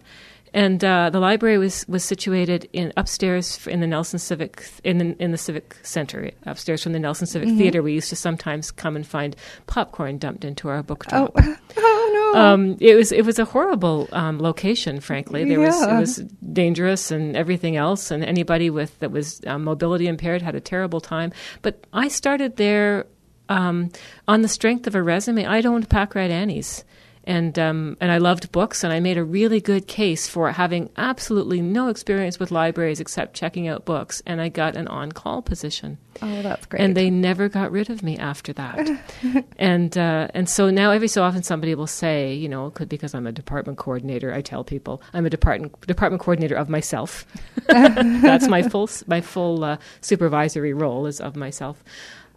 And 0.57 0.83
uh, 0.83 1.11
the 1.11 1.19
library 1.19 1.59
was, 1.59 1.87
was 1.87 2.03
situated 2.03 2.67
in 2.73 2.91
upstairs 2.97 3.67
in 3.67 3.79
the 3.79 3.85
Nelson 3.85 4.17
Civic 4.17 4.67
in 4.83 4.97
the, 4.97 5.15
in 5.21 5.29
the 5.29 5.37
Civic 5.37 5.77
Center, 5.83 6.31
upstairs 6.47 6.81
from 6.81 6.93
the 6.93 6.99
Nelson 6.99 7.27
Civic 7.27 7.49
Theater. 7.49 7.83
We 7.83 7.93
used 7.93 8.09
to 8.09 8.15
sometimes 8.15 8.71
come 8.71 8.95
and 8.95 9.05
find 9.05 9.35
popcorn 9.67 10.17
dumped 10.17 10.43
into 10.43 10.67
our 10.67 10.81
book 10.81 11.05
Oh, 11.11 11.27
drop. 11.27 11.59
oh 11.77 12.31
no. 12.33 12.41
Um, 12.41 12.77
it 12.79 12.95
was 12.95 13.11
it 13.11 13.23
was 13.23 13.37
a 13.37 13.45
horrible 13.45 14.09
um, 14.11 14.39
location. 14.39 14.99
Frankly, 14.99 15.45
there 15.45 15.59
was 15.59 15.79
it 15.79 15.93
was 15.93 16.15
dangerous 16.51 17.11
and 17.11 17.37
everything 17.37 17.75
else, 17.75 18.09
and 18.09 18.23
anybody 18.23 18.71
with 18.71 18.97
that 18.97 19.11
was 19.11 19.39
um, 19.45 19.63
mobility 19.63 20.07
impaired 20.07 20.41
had 20.41 20.55
a 20.55 20.59
terrible 20.59 21.01
time. 21.01 21.33
But 21.61 21.85
I 21.93 22.07
started 22.07 22.57
there 22.57 23.05
um, 23.47 23.91
on 24.27 24.41
the 24.41 24.47
strength 24.47 24.87
of 24.87 24.95
a 24.95 25.03
resume. 25.03 25.45
I'd 25.45 25.67
owned 25.67 25.87
Packrat 25.87 26.31
Annie's. 26.31 26.83
And 27.27 27.59
um, 27.59 27.97
and 27.99 28.09
I 28.09 28.19
loved 28.19 28.53
books, 28.53 28.85
and 28.85 28.93
I 28.93 29.01
made 29.01 29.17
a 29.17 29.23
really 29.23 29.59
good 29.59 29.85
case 29.85 30.29
for 30.29 30.49
having 30.49 30.89
absolutely 30.95 31.61
no 31.61 31.89
experience 31.89 32.39
with 32.39 32.51
libraries 32.51 33.01
except 33.01 33.35
checking 33.35 33.67
out 33.67 33.83
books, 33.83 34.23
and 34.25 34.39
I 34.39 34.47
got 34.47 34.77
an 34.77 34.87
on-call 34.87 35.41
position 35.41 35.97
oh, 36.21 36.41
that's 36.41 36.65
great. 36.65 36.81
and 36.81 36.95
they 36.95 37.09
never 37.09 37.49
got 37.49 37.71
rid 37.71 37.89
of 37.89 38.03
me 38.03 38.17
after 38.17 38.53
that. 38.53 38.89
and 39.57 39.97
uh, 39.97 40.27
and 40.33 40.49
so 40.49 40.69
now 40.69 40.91
every 40.91 41.07
so 41.07 41.23
often 41.23 41.43
somebody 41.43 41.75
will 41.75 41.87
say, 41.87 42.33
you 42.33 42.49
know, 42.49 42.69
could 42.71 42.89
because 42.89 43.13
I'm 43.13 43.27
a 43.27 43.31
department 43.31 43.77
coordinator. 43.77 44.33
I 44.33 44.41
tell 44.41 44.63
people 44.63 45.01
I'm 45.13 45.25
a 45.25 45.29
department 45.29 45.79
department 45.81 46.21
coordinator 46.21 46.55
of 46.55 46.69
myself. 46.69 47.25
That's 47.67 48.47
my 48.47 48.61
full 48.61 48.89
my 49.07 49.21
full 49.21 49.63
uh, 49.63 49.77
supervisory 50.01 50.73
role 50.73 51.05
is 51.05 51.19
of 51.19 51.35
myself. 51.35 51.83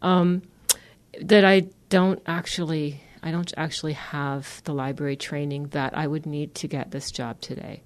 Um, 0.03 0.43
that 1.21 1.45
I 1.45 1.69
don't 1.89 2.23
actually 2.27 3.03
I 3.23 3.31
don't 3.31 3.53
actually 3.57 3.93
have 3.95 4.63
the 4.65 4.73
library 4.73 5.17
training 5.17 5.69
that 5.69 5.97
I 5.97 6.07
would 6.07 6.27
need 6.27 6.55
to 6.57 6.69
get 6.69 6.91
this 6.91 7.11
job 7.11 7.41
today. 7.41 7.83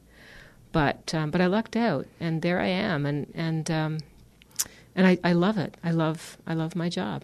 But 0.73 1.15
um, 1.15 1.31
but 1.31 1.41
I 1.41 1.47
lucked 1.47 1.77
out, 1.77 2.07
and 2.19 2.43
there 2.43 2.61
I 2.61 2.67
am, 2.67 3.07
and 3.07 3.31
and 3.35 3.71
um, 3.71 3.99
and 4.97 5.07
I, 5.07 5.19
I 5.23 5.33
love 5.33 5.59
it. 5.59 5.77
I 5.85 5.93
love 5.93 6.37
I 6.47 6.55
love 6.55 6.75
my 6.75 6.89
job. 6.89 7.23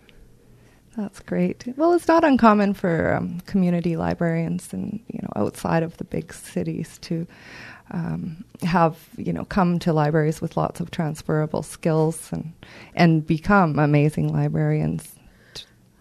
That's 0.96 1.20
great. 1.20 1.64
Well, 1.76 1.92
it's 1.92 2.08
not 2.08 2.24
uncommon 2.24 2.74
for 2.74 3.14
um, 3.14 3.40
community 3.46 3.96
librarians 3.96 4.72
and 4.72 5.00
you 5.08 5.20
know 5.22 5.30
outside 5.36 5.82
of 5.82 5.96
the 5.98 6.04
big 6.04 6.32
cities 6.32 6.98
to 7.02 7.26
um, 7.92 8.44
have 8.62 9.08
you 9.16 9.32
know 9.32 9.44
come 9.44 9.78
to 9.80 9.92
libraries 9.92 10.40
with 10.40 10.56
lots 10.56 10.80
of 10.80 10.90
transferable 10.90 11.62
skills 11.62 12.30
and 12.32 12.52
and 12.94 13.26
become 13.26 13.78
amazing 13.78 14.32
librarians. 14.32 15.14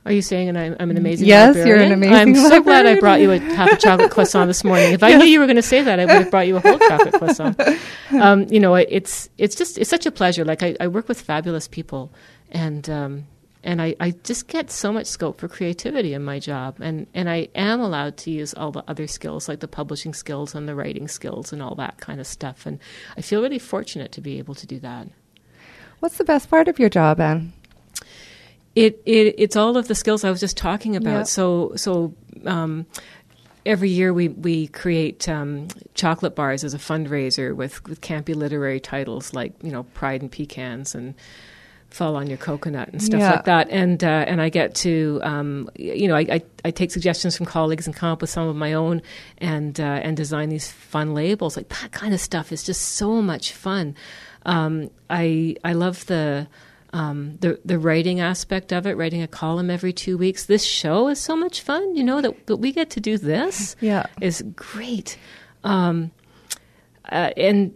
Are 0.10 0.14
you 0.14 0.24
saying 0.24 0.50
and 0.50 0.58
I'm, 0.58 0.76
I'm 0.80 0.90
an 0.90 0.98
amazing 0.98 1.28
Yes, 1.28 1.56
librarian? 1.56 1.68
you're 1.68 1.86
an 1.86 1.92
amazing 1.92 2.16
I'm 2.16 2.36
so 2.36 2.64
glad 2.64 2.88
I 2.88 3.00
brought 3.00 3.22
you 3.22 3.30
a 3.32 3.38
half 3.38 3.74
a 3.74 3.78
chocolate 3.78 4.10
croissant 4.10 4.48
this 4.48 4.64
morning. 4.64 4.92
If 4.92 5.04
I 5.04 5.16
knew 5.16 5.26
you 5.26 5.40
were 5.40 5.46
going 5.46 5.56
to 5.56 5.62
say 5.62 5.84
that, 5.84 6.00
I 6.00 6.06
would 6.06 6.16
have 6.16 6.32
brought 6.32 6.48
you 6.48 6.56
a 6.56 6.60
whole 6.60 6.80
chocolate 6.80 7.14
croissant. 7.14 7.62
Um, 8.12 8.48
you 8.50 8.60
know, 8.60 8.74
it's 8.74 9.30
it's 9.38 9.56
just 9.56 9.78
it's 9.78 9.88
such 9.88 10.08
a 10.08 10.12
pleasure. 10.12 10.44
Like 10.44 10.64
I, 10.64 10.76
I 10.80 10.88
work 10.88 11.08
with 11.08 11.22
fabulous 11.22 11.68
people, 11.68 12.12
and 12.50 12.90
um, 12.90 13.28
and 13.64 13.80
I, 13.80 13.96
I 14.00 14.16
just 14.24 14.48
get 14.48 14.72
so 14.72 14.92
much 14.92 15.06
scope 15.06 15.40
for 15.40 15.48
creativity 15.48 16.16
in 16.16 16.24
my 16.24 16.40
job, 16.40 16.78
and 16.82 17.06
and 17.14 17.30
I 17.30 17.50
am 17.54 17.80
allowed 17.80 18.18
to 18.18 18.32
use 18.32 18.56
all 18.56 18.72
the 18.72 18.84
other 18.88 19.06
skills 19.06 19.48
like 19.48 19.60
the 19.60 19.68
publishing 19.68 20.16
skills 20.16 20.56
and 20.56 20.68
the 20.68 20.74
writing 20.74 21.08
skills 21.08 21.54
and 21.54 21.62
all 21.62 21.76
that 21.76 22.00
kind 22.00 22.20
of 22.20 22.26
stuff. 22.26 22.66
And 22.66 22.80
I 23.16 23.22
feel 23.22 23.44
really 23.44 23.60
fortunate 23.60 24.12
to 24.14 24.22
be 24.22 24.40
able 24.40 24.56
to 24.56 24.66
do 24.66 24.80
that. 24.80 25.08
What's 26.00 26.18
the 26.18 26.24
best 26.24 26.50
part 26.50 26.68
of 26.68 26.80
your 26.80 26.90
job, 26.90 27.20
Anne? 27.20 27.54
It, 28.80 29.02
it 29.06 29.36
it's 29.38 29.56
all 29.56 29.78
of 29.78 29.88
the 29.88 29.96
skills 29.96 30.24
I 30.24 30.30
was 30.32 30.40
just 30.40 30.58
talking 30.58 30.96
about. 30.96 31.10
Yeah. 31.12 31.24
So 31.24 31.74
so 31.76 32.14
um, 32.46 32.86
every 33.66 33.90
year 33.90 34.14
we 34.14 34.30
we 34.30 34.68
create 34.68 35.28
um, 35.28 35.68
chocolate 35.94 36.36
bars 36.36 36.64
as 36.64 36.74
a 36.74 36.78
fundraiser 36.78 37.56
with 37.56 37.84
with 37.88 38.02
campy 38.02 38.36
literary 38.36 38.80
titles 38.80 39.34
like 39.34 39.54
you 39.62 39.72
know 39.72 39.84
Pride 39.94 40.22
and 40.22 40.32
Pecans 40.32 40.96
and 40.96 41.14
Fall 41.90 42.16
on 42.16 42.28
Your 42.28 42.38
Coconut 42.38 42.90
and 42.90 43.02
stuff 43.02 43.20
Yeah. 43.20 43.32
like 43.32 43.46
that. 43.46 43.70
And 43.72 44.04
uh, 44.04 44.26
and 44.28 44.40
I 44.42 44.50
get 44.50 44.76
to 44.76 45.20
um, 45.24 45.70
you 45.76 46.08
know 46.08 46.16
I, 46.16 46.26
I 46.38 46.42
I 46.66 46.72
take 46.72 46.92
suggestions 46.92 47.36
from 47.36 47.46
colleagues 47.48 47.88
and 47.88 47.96
come 47.96 48.12
up 48.12 48.22
with 48.22 48.30
some 48.30 48.48
of 48.48 48.56
my 48.56 48.74
own 48.74 49.02
and 49.40 49.80
uh, 49.80 49.84
and 50.06 50.16
design 50.16 50.50
these 50.50 50.72
fun 50.72 51.14
labels. 51.16 51.58
Like 51.58 51.70
that 51.70 51.92
kind 51.92 52.14
of 52.14 52.20
stuff 52.22 52.52
is 52.52 52.64
just 52.64 52.82
so 52.82 53.22
much 53.22 53.52
fun. 53.54 53.96
Um, 54.46 54.90
I 55.10 55.56
I 55.64 55.74
love 55.74 56.06
the 56.06 56.48
um, 56.94 57.38
the 57.42 57.60
the 57.64 57.78
writing 57.78 58.20
aspect 58.20 58.72
of 58.74 58.86
it, 58.88 58.98
writing 58.98 59.22
a 59.22 59.28
column 59.28 59.70
every 59.70 59.94
two 59.94 60.18
weeks. 60.18 60.46
This 60.46 60.64
show 60.66 61.08
is 61.08 61.20
so 61.20 61.36
much 61.36 61.62
fun. 61.62 61.96
You 61.96 62.04
know 62.04 62.22
that, 62.22 62.48
that 62.48 62.58
we 62.58 62.72
get 62.72 62.90
to 62.92 63.00
do 63.00 63.18
this 63.18 63.76
Yeah. 63.82 64.06
is 64.22 64.42
great. 64.56 65.18
Um, 65.64 66.12
uh, 67.12 67.32
and 67.38 67.74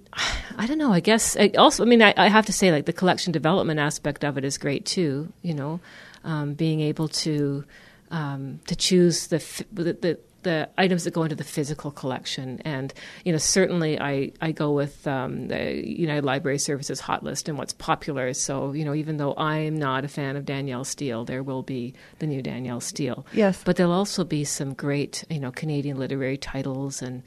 I 0.58 0.68
don't 0.68 0.78
know. 0.78 0.94
I 0.94 1.00
guess 1.00 1.36
I 1.38 1.52
also, 1.58 1.84
I 1.84 1.88
mean, 1.88 2.02
I, 2.02 2.14
I 2.18 2.28
have 2.28 2.46
to 2.48 2.54
say, 2.54 2.72
like 2.72 2.86
the 2.86 2.94
collection 2.94 3.32
development 3.32 3.80
aspect 3.80 4.24
of 4.24 4.38
it 4.38 4.46
is 4.46 4.58
great 4.58 4.86
too. 4.86 5.32
You 5.42 5.54
know, 5.56 5.80
um, 6.24 6.54
being 6.54 6.82
able 6.82 7.08
to 7.10 7.64
um, 8.12 8.60
to 8.68 8.76
choose 8.76 9.28
the, 9.28 9.38
f- 9.38 9.64
the 9.72 9.94
the 9.94 10.20
the 10.44 10.70
items 10.78 11.04
that 11.06 11.12
go 11.14 11.24
into 11.24 11.36
the 11.36 11.44
physical 11.44 11.92
collection, 11.92 12.62
and 12.64 12.94
you 13.26 13.32
know, 13.32 13.38
certainly 13.38 14.00
I 14.00 14.32
I 14.42 14.52
go 14.52 14.72
with 14.72 15.06
um, 15.08 15.48
the 15.48 15.86
United 15.86 16.24
Library 16.24 16.60
Services 16.60 17.00
hot 17.00 17.24
list 17.24 17.50
and 17.50 17.58
what's 17.58 17.74
popular. 17.74 18.34
So 18.34 18.72
you 18.74 18.86
know, 18.86 18.94
even 18.94 19.18
though 19.18 19.34
I'm 19.38 19.76
not 19.78 20.06
a 20.06 20.08
fan 20.08 20.36
of 20.36 20.46
Danielle 20.46 20.84
Steel, 20.86 21.26
there 21.26 21.44
will 21.44 21.64
be 21.64 21.94
the 22.20 22.28
new 22.28 22.42
Danielle 22.42 22.82
Steel. 22.82 23.26
Yes. 23.34 23.62
but 23.64 23.76
there'll 23.78 23.92
also 23.92 24.24
be 24.24 24.44
some 24.44 24.74
great 24.74 25.24
you 25.30 25.40
know 25.40 25.52
Canadian 25.52 25.98
literary 25.98 26.38
titles 26.38 27.02
and 27.02 27.24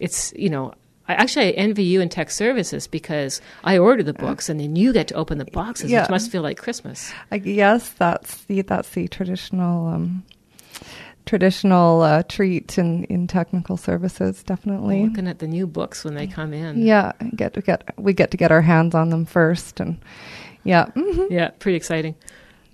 it's 0.00 0.32
you 0.36 0.50
know 0.50 0.72
I 1.08 1.14
actually 1.14 1.46
I 1.48 1.50
envy 1.52 1.84
you 1.84 2.00
in 2.00 2.08
tech 2.08 2.30
services 2.30 2.86
because 2.88 3.40
I 3.62 3.78
order 3.78 4.02
the 4.02 4.12
books 4.12 4.48
and 4.48 4.58
then 4.58 4.74
you 4.74 4.92
get 4.92 5.06
to 5.08 5.14
open 5.14 5.38
the 5.38 5.44
boxes, 5.44 5.88
Yeah. 5.90 6.00
which 6.02 6.10
must 6.10 6.32
feel 6.32 6.42
like 6.42 6.58
Christmas. 6.58 7.12
I, 7.30 7.36
yes, 7.36 7.90
that's 7.90 8.42
the 8.46 8.62
that's 8.62 8.90
the 8.90 9.06
traditional 9.06 9.86
um, 9.86 10.24
traditional 11.26 12.00
uh, 12.02 12.22
treat 12.22 12.78
in, 12.78 13.04
in 13.04 13.26
technical 13.26 13.76
services. 13.76 14.42
Definitely. 14.42 15.04
Looking 15.04 15.28
at 15.28 15.40
the 15.40 15.46
new 15.46 15.66
books 15.66 16.04
when 16.04 16.14
they 16.14 16.26
come 16.26 16.54
in, 16.54 16.80
Yeah, 16.82 17.12
get 17.34 17.52
to 17.54 17.60
get 17.60 17.82
we 17.98 18.12
get 18.14 18.30
to 18.30 18.36
get 18.36 18.50
our 18.52 18.62
hands 18.62 18.94
on 18.94 19.10
them 19.10 19.26
first, 19.26 19.80
and 19.80 19.98
yeah, 20.64 20.86
mhm, 20.94 21.30
yeah, 21.30 21.50
pretty 21.58 21.76
exciting. 21.76 22.14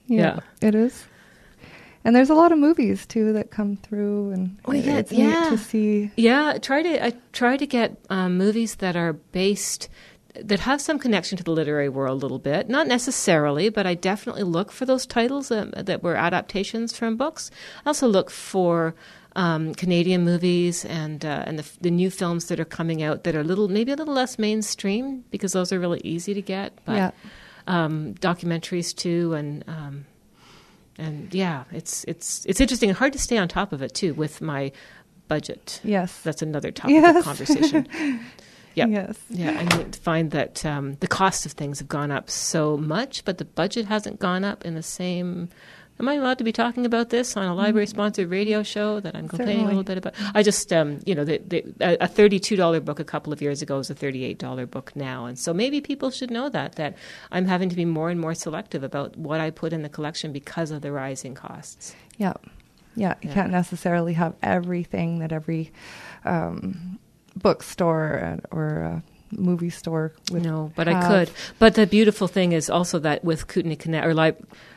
yeah, 0.07 0.41
it 0.61 0.75
is. 0.75 1.05
And 2.05 2.17
there's 2.17 2.31
a 2.31 2.35
lot 2.35 2.51
of 2.51 2.59
movies 2.59 3.07
too 3.07 3.33
that 3.35 3.51
come 3.53 3.77
through, 3.77 4.33
and 4.33 4.59
Oh, 4.65 4.73
yeah, 4.73 4.99
it's 4.99 5.13
yeah. 5.13 5.27
neat 5.43 5.49
to 5.51 5.59
see. 5.59 6.11
Yeah, 6.17 6.59
try 6.61 6.83
to 6.83 7.05
I 7.07 7.13
try 7.33 7.57
to 7.57 7.67
get 7.67 7.97
um, 8.11 8.37
movies 8.37 8.77
that 8.77 8.97
are 8.97 9.13
based 9.13 9.89
that 10.35 10.61
have 10.61 10.81
some 10.81 10.99
connection 10.99 11.37
to 11.39 11.45
the 11.45 11.51
literary 11.51 11.89
world 11.91 12.19
a 12.23 12.25
little 12.25 12.39
bit. 12.39 12.69
Not 12.69 12.87
necessarily, 12.87 13.69
but 13.69 13.87
I 13.87 13.95
definitely 13.95 14.45
look 14.45 14.73
for 14.73 14.87
those 14.87 15.05
titles 15.07 15.49
that, 15.49 15.87
that 15.87 16.03
were 16.03 16.17
adaptations 16.17 16.97
from 16.97 17.17
books. 17.17 17.51
I 17.85 17.91
also 17.91 18.09
look 18.09 18.31
for 18.31 18.95
um, 19.37 19.75
Canadian 19.75 20.25
movies 20.25 20.85
and 20.85 21.25
uh, 21.25 21.45
and 21.47 21.59
the, 21.59 21.71
the 21.81 21.91
new 21.91 22.11
films 22.11 22.47
that 22.47 22.59
are 22.61 22.65
coming 22.67 23.03
out 23.03 23.25
that 23.25 23.35
are 23.35 23.41
a 23.41 23.45
little 23.45 23.69
maybe 23.69 23.93
a 23.93 23.97
little 23.97 24.15
less 24.15 24.39
mainstream 24.39 25.25
because 25.31 25.53
those 25.53 25.73
are 25.73 25.79
really 25.81 26.01
easy 26.05 26.35
to 26.35 26.43
get. 26.43 26.73
But 26.85 26.97
Yeah. 26.97 27.11
um, 27.67 28.15
documentaries 28.21 28.95
too, 28.95 29.33
and 29.35 29.65
um, 29.69 30.05
and 30.99 31.33
yeah, 31.35 31.65
it's 31.73 32.05
it's 32.09 32.45
it's 32.47 32.61
interesting 32.61 32.91
and 32.91 32.99
hard 32.99 33.13
to 33.15 33.19
stay 33.19 33.39
on 33.39 33.49
top 33.49 33.73
of 33.73 33.81
it 33.83 33.95
too 33.95 34.13
with 34.15 34.41
my 34.43 34.71
budget. 35.29 35.81
Yes. 35.83 36.21
That's 36.23 36.43
another 36.43 36.71
topic 36.71 36.95
Yes. 36.97 37.17
of 37.17 37.25
conversation. 37.25 37.89
Yeah. 38.75 38.87
Yes. 38.87 39.19
Yeah, 39.29 39.67
I 39.69 39.85
find 39.97 40.31
that 40.33 40.65
um, 40.65 40.95
the 41.01 41.07
cost 41.09 41.47
of 41.47 41.53
things 41.53 41.79
have 41.79 41.89
gone 41.89 42.11
up 42.11 42.31
so 42.31 42.77
much, 42.77 43.25
but 43.25 43.39
the 43.39 43.45
budget 43.45 43.87
hasn't 43.87 44.19
gone 44.19 44.45
up 44.45 44.65
in 44.65 44.75
the 44.75 44.83
same. 44.83 45.49
Am 46.01 46.09
I 46.09 46.15
allowed 46.15 46.39
to 46.39 46.45
be 46.45 46.53
talking 46.53 46.87
about 46.87 47.11
this 47.11 47.37
on 47.37 47.45
a 47.47 47.55
library-sponsored 47.55 48.29
radio 48.31 48.63
show 48.63 48.99
that 49.01 49.15
I'm 49.15 49.29
complaining 49.29 49.67
a 49.67 49.69
little 49.69 49.83
bit 49.85 49.99
about? 49.99 50.15
I 50.35 50.43
just, 50.43 50.73
um, 50.73 51.01
you 51.05 51.15
know, 51.15 51.23
the, 51.23 51.39
the, 51.47 51.65
a 51.81 51.97
a 52.05 52.09
thirty-two 52.09 52.57
dollar 52.57 52.81
book 52.81 52.99
a 52.99 53.05
couple 53.05 53.33
of 53.33 53.43
years 53.43 53.61
ago 53.63 53.79
is 53.79 53.91
a 53.91 53.95
thirty-eight 53.95 54.39
dollar 54.39 54.67
book 54.67 54.97
now, 54.97 55.27
and 55.27 55.39
so 55.39 55.53
maybe 55.53 55.81
people 55.81 56.11
should 56.11 56.31
know 56.31 56.49
that 56.49 56.77
that 56.77 56.97
I'm 57.31 57.45
having 57.45 57.69
to 57.69 57.77
be 57.77 57.85
more 57.85 58.09
and 58.11 58.19
more 58.19 58.35
selective 58.35 58.83
about 58.83 59.17
what 59.17 59.39
I 59.39 59.51
put 59.51 59.73
in 59.75 59.83
the 59.83 59.89
collection 59.91 60.33
because 60.33 60.71
of 60.71 60.81
the 60.81 60.91
rising 60.91 61.35
costs. 61.35 61.95
Yeah, 62.17 62.33
yeah. 62.97 63.15
You 63.21 63.29
Yeah. 63.29 63.35
can't 63.35 63.53
necessarily 63.53 64.15
have 64.15 64.35
everything 64.43 65.19
that 65.19 65.31
every 65.31 65.73
um, 66.25 66.99
bookstore 67.37 68.39
or 68.51 68.83
uh, 68.83 69.01
movie 69.37 69.71
store. 69.71 70.13
No, 70.31 70.73
but 70.77 70.89
I 70.89 71.07
could. 71.09 71.31
But 71.59 71.75
the 71.75 71.87
beautiful 71.87 72.29
thing 72.29 72.53
is 72.53 72.69
also 72.71 72.99
that 73.01 73.25
with 73.25 73.47
Kootenay 73.49 73.77
Connect, 73.77 74.07
or 74.07 74.15
li- 74.15 74.33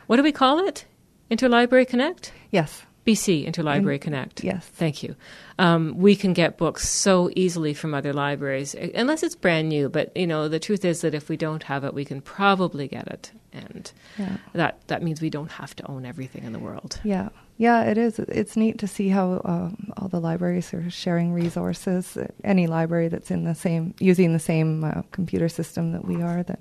what 0.06 0.16
do 0.16 0.22
we 0.22 0.32
call 0.32 0.66
it? 0.66 0.84
Interlibrary 1.30 1.86
Connect? 1.88 2.32
Yes. 2.50 2.82
BC 3.04 3.46
Interlibrary 3.46 4.00
Connect. 4.00 4.42
yes. 4.42 4.66
Thank 4.66 5.04
you. 5.04 5.14
Um, 5.60 5.94
we 5.96 6.16
can 6.16 6.32
get 6.32 6.58
books 6.58 6.88
so 6.88 7.30
easily 7.36 7.72
from 7.72 7.94
other 7.94 8.12
libraries, 8.12 8.74
unless 8.74 9.22
it's 9.22 9.36
brand 9.36 9.68
new. 9.68 9.88
But 9.88 10.16
you 10.16 10.26
know, 10.26 10.48
the 10.48 10.58
truth 10.58 10.84
is 10.84 11.02
that 11.02 11.14
if 11.14 11.28
we 11.28 11.36
don't 11.36 11.62
have 11.62 11.84
it, 11.84 11.94
we 11.94 12.04
can 12.04 12.20
probably 12.20 12.88
get 12.88 13.06
it, 13.06 13.30
and 13.52 13.90
Yeah. 14.18 14.38
that 14.54 14.80
that 14.88 15.04
means 15.04 15.20
we 15.20 15.30
don't 15.30 15.52
have 15.52 15.74
to 15.76 15.86
own 15.88 16.04
everything 16.04 16.42
in 16.42 16.52
the 16.52 16.58
world. 16.58 16.98
Yeah, 17.04 17.28
yeah, 17.58 17.84
it 17.84 17.96
is. 17.98 18.18
It's 18.18 18.56
neat 18.56 18.78
to 18.78 18.86
see 18.86 19.08
how 19.08 19.40
um, 19.44 19.92
all 19.96 20.08
the 20.08 20.20
libraries 20.20 20.74
are 20.74 20.90
sharing 20.90 21.32
resources. 21.32 22.18
Any 22.44 22.66
library 22.66 23.08
that's 23.08 23.30
in 23.30 23.44
the 23.44 23.54
same 23.54 23.94
using 23.98 24.32
the 24.32 24.38
same 24.38 24.84
uh, 24.84 25.02
computer 25.12 25.48
system 25.48 25.92
that 25.92 26.04
we 26.04 26.22
are, 26.22 26.42
that 26.42 26.60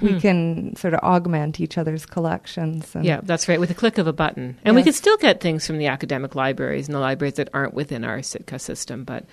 we 0.00 0.18
can 0.18 0.74
sort 0.76 0.94
of 0.94 1.00
augment 1.00 1.60
each 1.60 1.78
other's 1.78 2.06
collections. 2.06 2.94
And 2.94 3.04
Yeah, 3.04 3.20
that's 3.22 3.48
right. 3.48 3.60
With 3.60 3.70
a 3.70 3.74
click 3.74 3.98
of 3.98 4.06
a 4.06 4.12
button, 4.12 4.58
and 4.64 4.74
we 4.74 4.82
can 4.82 4.92
still 4.92 5.16
get 5.18 5.40
things 5.40 5.66
from 5.66 5.78
the 5.78 5.86
academic 5.86 6.34
libraries 6.34 6.88
and 6.88 6.94
the 6.94 7.00
libraries 7.00 7.34
that 7.34 7.48
aren't 7.52 7.74
within 7.74 8.02
our 8.04 8.22
Sitka 8.22 8.58
system. 8.58 9.04
But 9.04 9.26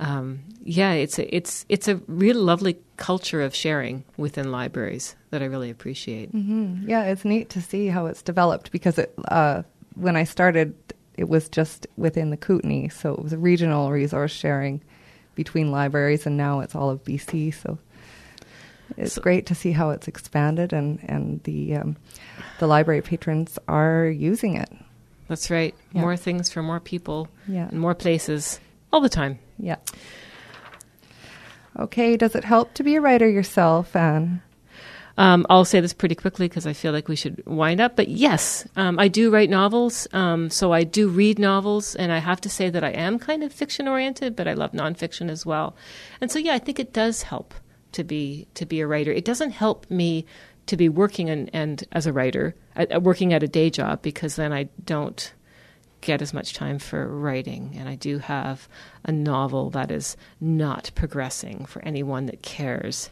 um, 0.00 0.40
yeah, 0.64 0.92
it's 0.92 1.18
a, 1.18 1.34
it's 1.34 1.66
it's 1.68 1.86
a 1.86 1.96
real 2.06 2.38
lovely 2.42 2.78
culture 2.96 3.42
of 3.42 3.54
sharing 3.54 4.04
within 4.16 4.50
libraries 4.50 5.14
that 5.30 5.42
I 5.42 5.44
really 5.44 5.70
appreciate. 5.70 6.34
Mhm. 6.34 6.88
yeah, 6.88 7.04
it's 7.04 7.24
neat 7.24 7.50
to 7.50 7.60
see 7.60 7.88
how 7.88 8.06
it's 8.06 8.22
developed 8.22 8.72
because 8.72 8.98
it, 8.98 9.14
uh, 9.28 9.62
when 9.94 10.16
I 10.16 10.24
started, 10.24 10.74
it 11.16 11.28
was 11.28 11.48
just 11.48 11.86
within 11.96 12.30
the 12.30 12.36
Kootenay, 12.36 12.88
so 12.88 13.12
it 13.14 13.22
was 13.22 13.32
a 13.32 13.38
regional 13.38 13.90
resource 13.90 14.32
sharing 14.32 14.80
between 15.34 15.70
libraries, 15.70 16.26
and 16.26 16.36
now 16.36 16.60
it's 16.60 16.74
all 16.74 16.90
of 16.90 17.04
BC. 17.04 17.50
So 17.52 17.78
it's 18.96 19.14
So- 19.14 19.22
great 19.22 19.46
to 19.46 19.54
see 19.54 19.72
how 19.72 19.90
it's 19.90 20.08
expanded, 20.08 20.72
and 20.72 20.98
and 21.08 21.42
the 21.44 21.76
um, 21.76 21.96
the 22.58 22.66
library 22.66 23.02
patrons 23.02 23.58
are 23.68 24.06
using 24.06 24.54
it. 24.56 24.70
That's 25.28 25.50
right. 25.50 25.74
Yeah. 25.92 26.00
More 26.00 26.16
things 26.16 26.50
for 26.52 26.62
more 26.62 26.80
people 26.80 27.28
Yeah. 27.46 27.68
and 27.68 27.78
more 27.80 27.94
places 27.94 28.58
all 28.92 29.00
the 29.00 29.08
time. 29.08 29.38
Yeah. 29.58 29.76
Okay, 31.78 32.16
does 32.16 32.34
it 32.34 32.44
help 32.44 32.74
to 32.74 32.82
be 32.82 32.96
a 32.96 33.00
writer 33.00 33.28
yourself, 33.28 33.94
Anne? 33.94 34.42
Um, 35.18 35.46
I'll 35.50 35.64
say 35.64 35.80
this 35.80 35.92
pretty 35.92 36.14
quickly 36.14 36.48
because 36.48 36.66
I 36.66 36.72
feel 36.72 36.92
like 36.92 37.08
we 37.08 37.16
should 37.16 37.42
wind 37.46 37.80
up. 37.80 37.96
But 37.96 38.08
yes, 38.08 38.66
um, 38.76 38.98
I 38.98 39.08
do 39.08 39.30
write 39.30 39.50
novels. 39.50 40.08
Um, 40.12 40.50
so 40.50 40.72
I 40.72 40.84
do 40.84 41.08
read 41.08 41.38
novels. 41.38 41.94
And 41.94 42.12
I 42.12 42.18
have 42.18 42.40
to 42.42 42.48
say 42.48 42.70
that 42.70 42.84
I 42.84 42.90
am 42.90 43.18
kind 43.18 43.42
of 43.42 43.52
fiction 43.52 43.88
oriented, 43.88 44.36
but 44.36 44.48
I 44.48 44.54
love 44.54 44.72
nonfiction 44.72 45.30
as 45.30 45.44
well. 45.44 45.76
And 46.20 46.30
so, 46.30 46.38
yeah, 46.38 46.54
I 46.54 46.58
think 46.58 46.78
it 46.78 46.92
does 46.92 47.22
help 47.22 47.54
to 47.92 48.04
be, 48.04 48.46
to 48.54 48.64
be 48.66 48.80
a 48.80 48.86
writer. 48.86 49.12
It 49.12 49.24
doesn't 49.24 49.50
help 49.50 49.90
me 49.90 50.24
to 50.66 50.76
be 50.76 50.88
working 50.88 51.28
and, 51.28 51.50
and 51.52 51.84
as 51.92 52.06
a 52.06 52.12
writer, 52.12 52.54
uh, 52.76 52.86
uh, 52.94 53.00
working 53.00 53.32
at 53.32 53.42
a 53.42 53.48
day 53.48 53.70
job, 53.70 54.02
because 54.02 54.36
then 54.36 54.52
I 54.52 54.68
don't 54.84 55.32
get 56.00 56.22
as 56.22 56.32
much 56.32 56.54
time 56.54 56.78
for 56.78 57.08
writing. 57.08 57.74
And 57.76 57.88
I 57.88 57.96
do 57.96 58.18
have 58.18 58.68
a 59.04 59.12
novel 59.12 59.70
that 59.70 59.90
is 59.90 60.16
not 60.40 60.90
progressing 60.94 61.66
for 61.66 61.84
anyone 61.84 62.26
that 62.26 62.42
cares. 62.42 63.10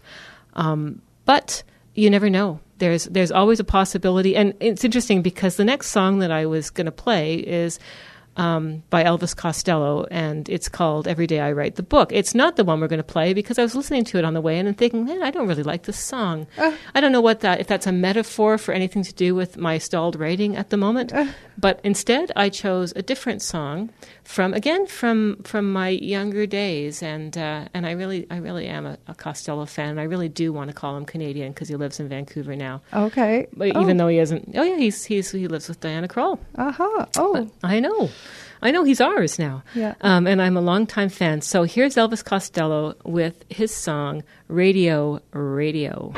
Um, 0.55 1.03
but 1.25 1.63
you 1.99 2.11
never 2.11 2.31
know. 2.31 2.61
There's 2.79 3.05
there's 3.07 3.33
always 3.33 3.59
a 3.59 3.65
possibility, 3.65 4.37
and 4.37 4.55
it's 4.61 4.85
interesting 4.85 5.21
because 5.21 5.57
the 5.57 5.65
next 5.65 5.89
song 5.89 6.21
that 6.21 6.31
I 6.31 6.47
was 6.47 6.71
going 6.71 6.87
to 6.87 6.93
play 6.93 7.35
is 7.35 7.81
um, 8.37 8.85
by 8.89 9.03
Elvis 9.03 9.35
Costello, 9.35 10.07
and 10.11 10.49
it's 10.49 10.69
called 10.69 11.09
"Every 11.09 11.27
Day 11.27 11.41
I 11.41 11.51
Write 11.51 11.75
the 11.75 11.83
Book." 11.83 12.13
It's 12.13 12.37
not 12.37 12.55
the 12.55 12.63
one 12.63 12.81
we're 12.81 12.87
going 12.87 12.99
to 12.99 13.05
play 13.05 13.35
because 13.35 13.59
I 13.59 13.63
was 13.63 13.75
listening 13.75 14.05
to 14.05 14.19
it 14.19 14.25
on 14.25 14.35
the 14.35 14.41
way 14.41 14.61
in 14.61 14.69
and 14.69 14.79
thinking, 14.79 15.07
man, 15.07 15.25
I 15.25 15.33
don't 15.33 15.49
really 15.49 15.65
like 15.65 15.83
this 15.83 15.99
song. 15.99 16.47
I 16.95 17.01
don't 17.01 17.11
know 17.11 17.21
what 17.21 17.41
that 17.41 17.59
if 17.59 17.67
that's 17.67 17.89
a 17.89 17.93
metaphor 17.93 18.59
for 18.59 18.73
anything 18.73 19.03
to 19.03 19.13
do 19.13 19.35
with 19.35 19.57
my 19.57 19.79
stalled 19.79 20.15
writing 20.15 20.57
at 20.57 20.71
the 20.71 20.77
moment. 20.77 21.13
But 21.59 21.81
instead, 21.83 22.31
I 22.37 22.49
chose 22.49 22.93
a 22.95 23.03
different 23.03 23.43
song 23.43 23.91
from 24.29 24.53
again 24.53 24.87
from 24.87 25.43
from 25.43 25.73
my 25.73 25.89
younger 25.89 26.45
days, 26.45 27.03
and 27.03 27.37
uh, 27.39 27.67
and 27.73 27.87
I 27.87 27.93
really 27.93 28.27
I 28.31 28.37
really 28.37 28.67
am 28.67 28.85
a, 28.85 28.99
a 29.07 29.15
Costello 29.15 29.65
fan. 29.65 29.89
And 29.89 30.01
I 30.01 30.03
really 30.03 30.29
do 30.29 30.53
want 30.53 30.69
to 30.69 30.75
call 30.75 30.99
him 30.99 31.07
Canadian 31.07 31.53
because 31.53 31.67
he 31.67 31.77
lives 31.77 31.99
in 31.99 32.11
Vancouver 32.11 32.55
now. 32.55 32.83
Okay. 32.93 33.47
But 33.55 33.69
even 33.69 33.97
though 33.97 34.09
he 34.09 34.19
isn't, 34.19 34.55
oh 34.55 34.63
yeah, 34.63 34.77
he's 34.77 35.03
he's 35.03 35.31
he 35.33 35.49
lives 35.49 35.67
with 35.67 35.81
Diana 35.81 36.09
Krall. 36.09 36.39
Uh 36.57 36.73
huh. 36.73 37.07
Oh. 37.17 37.51
I 37.63 37.81
know. 37.81 38.11
I 38.61 38.71
know 38.71 38.85
he's 38.85 39.01
ours 39.01 39.39
now. 39.39 39.63
Yeah. 39.75 39.95
Um, 40.03 40.27
and 40.27 40.43
I'm 40.43 40.59
a 40.59 40.61
longtime 40.61 41.09
fan. 41.09 41.41
So 41.41 41.63
here's 41.63 41.95
Elvis 41.95 42.23
Costello 42.23 42.97
with 43.07 43.47
his 43.49 43.75
song, 43.75 44.25
Radio, 44.49 45.23
Radio. 45.33 46.13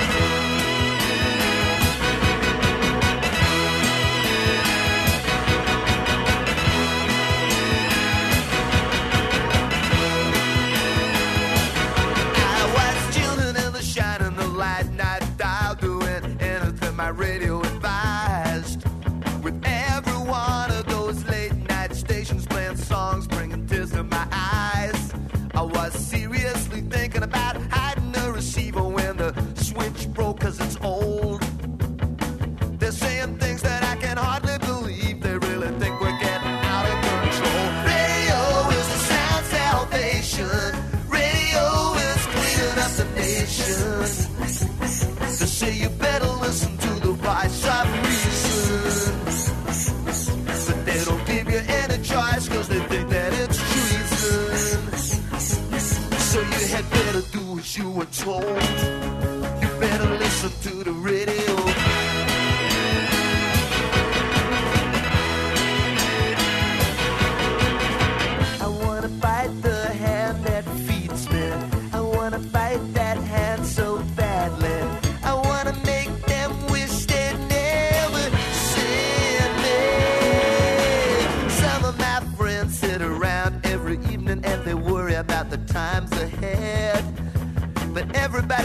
As 58.26 58.59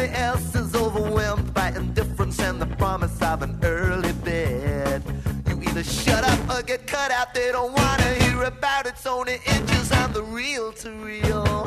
else 0.09 0.55
is 0.55 0.75
overwhelmed 0.75 1.53
by 1.53 1.69
indifference 1.69 2.39
and 2.39 2.61
the 2.61 2.67
promise 2.77 3.21
of 3.21 3.41
an 3.41 3.59
early 3.63 4.13
bed. 4.13 5.03
You 5.47 5.61
either 5.61 5.83
shut 5.83 6.23
up 6.23 6.49
or 6.49 6.63
get 6.63 6.87
cut 6.87 7.11
out. 7.11 7.33
They 7.33 7.51
don't 7.51 7.73
wanna 7.73 8.13
hear 8.15 8.43
about 8.43 8.85
it's 8.85 9.05
only 9.05 9.39
inches 9.45 9.91
the 10.13 10.23
to. 10.23 11.65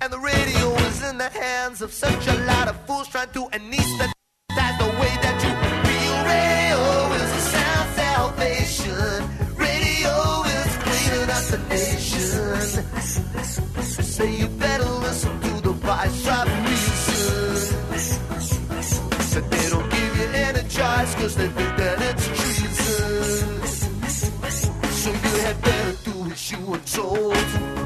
And 0.00 0.12
the 0.12 0.18
radio 0.18 0.74
is 0.88 1.02
in 1.08 1.18
the 1.18 1.28
hands 1.28 1.80
of 1.80 1.92
such 1.92 2.26
a 2.26 2.34
lot 2.46 2.66
of 2.66 2.76
fools 2.86 3.08
trying 3.08 3.30
to 3.30 3.46
anesthetize 3.50 4.21
cause 21.22 21.36
they 21.36 21.46
think 21.46 21.76
that 21.76 22.02
it's 22.02 22.26
treason. 22.26 23.62
So 24.90 25.10
you 25.10 25.42
had 25.44 25.62
better 25.62 25.92
do 26.02 26.32
as 26.32 26.50
you 26.50 26.58
were 26.66 26.78
told. 26.78 27.81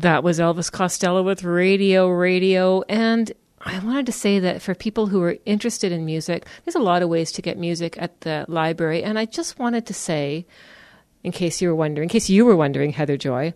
That 0.00 0.24
was 0.24 0.38
Elvis 0.38 0.72
Costello 0.72 1.22
with 1.22 1.44
Radio 1.44 2.08
Radio. 2.08 2.80
And 2.88 3.30
I 3.60 3.78
wanted 3.80 4.06
to 4.06 4.12
say 4.12 4.38
that 4.38 4.62
for 4.62 4.74
people 4.74 5.08
who 5.08 5.22
are 5.22 5.36
interested 5.44 5.92
in 5.92 6.06
music, 6.06 6.46
there's 6.64 6.74
a 6.74 6.78
lot 6.78 7.02
of 7.02 7.10
ways 7.10 7.30
to 7.32 7.42
get 7.42 7.58
music 7.58 8.00
at 8.00 8.22
the 8.22 8.46
library. 8.48 9.02
And 9.04 9.18
I 9.18 9.26
just 9.26 9.58
wanted 9.58 9.84
to 9.84 9.92
say, 9.92 10.46
in 11.22 11.32
case 11.32 11.60
you 11.60 11.68
were 11.68 11.74
wondering, 11.74 12.06
in 12.06 12.08
case 12.08 12.30
you 12.30 12.46
were 12.46 12.56
wondering, 12.56 12.92
Heather 12.92 13.18
Joy, 13.18 13.52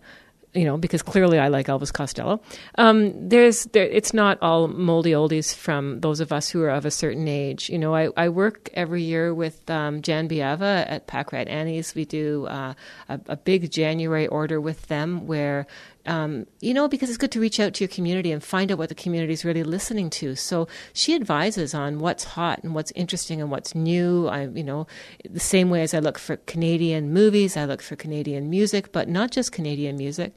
you 0.52 0.66
know, 0.66 0.76
because 0.76 1.00
clearly 1.00 1.38
I 1.38 1.48
like 1.48 1.66
Elvis 1.68 1.90
Costello. 1.90 2.42
Um, 2.76 3.28
there's, 3.28 3.64
there, 3.72 3.86
it's 3.86 4.12
not 4.12 4.36
all 4.42 4.68
moldy 4.68 5.12
oldies 5.12 5.54
from 5.54 6.00
those 6.00 6.20
of 6.20 6.30
us 6.30 6.50
who 6.50 6.62
are 6.62 6.68
of 6.68 6.84
a 6.84 6.90
certain 6.90 7.26
age. 7.26 7.70
You 7.70 7.78
know, 7.78 7.94
I, 7.94 8.10
I 8.18 8.28
work 8.28 8.68
every 8.74 9.02
year 9.02 9.32
with 9.32 9.68
um, 9.70 10.02
Jan 10.02 10.28
Biava 10.28 10.84
at 10.88 11.06
Pack 11.06 11.32
Rat 11.32 11.48
Annie's. 11.48 11.94
We 11.94 12.04
do 12.04 12.46
uh, 12.46 12.74
a, 13.08 13.20
a 13.28 13.36
big 13.36 13.70
January 13.70 14.26
order 14.26 14.60
with 14.60 14.86
them 14.88 15.26
where 15.26 15.66
um, 16.06 16.46
you 16.60 16.74
know, 16.74 16.88
because 16.88 17.08
it's 17.08 17.18
good 17.18 17.32
to 17.32 17.40
reach 17.40 17.58
out 17.58 17.74
to 17.74 17.84
your 17.84 17.88
community 17.88 18.30
and 18.30 18.42
find 18.42 18.70
out 18.70 18.78
what 18.78 18.88
the 18.88 18.94
community 18.94 19.32
is 19.32 19.44
really 19.44 19.62
listening 19.62 20.10
to. 20.10 20.36
So 20.36 20.68
she 20.92 21.14
advises 21.14 21.74
on 21.74 21.98
what's 21.98 22.24
hot 22.24 22.62
and 22.62 22.74
what's 22.74 22.92
interesting 22.92 23.40
and 23.40 23.50
what's 23.50 23.74
new. 23.74 24.28
I, 24.28 24.46
you 24.46 24.64
know, 24.64 24.86
the 25.28 25.40
same 25.40 25.70
way 25.70 25.82
as 25.82 25.94
I 25.94 26.00
look 26.00 26.18
for 26.18 26.36
Canadian 26.36 27.12
movies, 27.12 27.56
I 27.56 27.64
look 27.64 27.82
for 27.82 27.96
Canadian 27.96 28.50
music, 28.50 28.92
but 28.92 29.08
not 29.08 29.30
just 29.30 29.52
Canadian 29.52 29.96
music. 29.96 30.34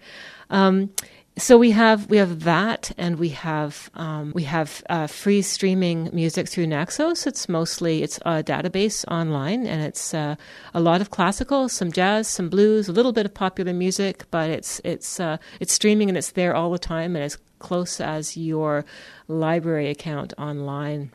Um, 0.49 0.91
so 1.37 1.57
we 1.57 1.71
have 1.71 2.09
we 2.09 2.17
have 2.17 2.43
that, 2.43 2.91
and 2.97 3.19
we 3.19 3.29
have 3.29 3.91
um, 3.93 4.31
we 4.33 4.43
have 4.43 4.83
uh, 4.89 5.05
free 5.07 5.43
streaming 5.43 6.09
music 6.11 6.49
through 6.49 6.65
Naxos. 6.67 7.27
It's 7.27 7.47
mostly 7.47 8.01
it's 8.01 8.17
a 8.19 8.43
database 8.43 9.05
online, 9.07 9.67
and 9.67 9.83
it's 9.83 10.13
uh, 10.13 10.35
a 10.73 10.79
lot 10.79 10.99
of 10.99 11.11
classical, 11.11 11.69
some 11.69 11.91
jazz, 11.91 12.27
some 12.27 12.49
blues, 12.49 12.87
a 12.87 12.91
little 12.91 13.13
bit 13.13 13.25
of 13.25 13.33
popular 13.35 13.71
music, 13.71 14.25
but 14.31 14.49
it's 14.49 14.81
it's 14.83 15.19
uh, 15.19 15.37
it's 15.59 15.73
streaming 15.73 16.09
and 16.09 16.17
it's 16.17 16.31
there 16.31 16.55
all 16.55 16.71
the 16.71 16.79
time, 16.79 17.15
and 17.15 17.23
as 17.23 17.37
close 17.59 18.01
as 18.01 18.35
your 18.35 18.83
library 19.27 19.89
account 19.89 20.33
online. 20.37 21.11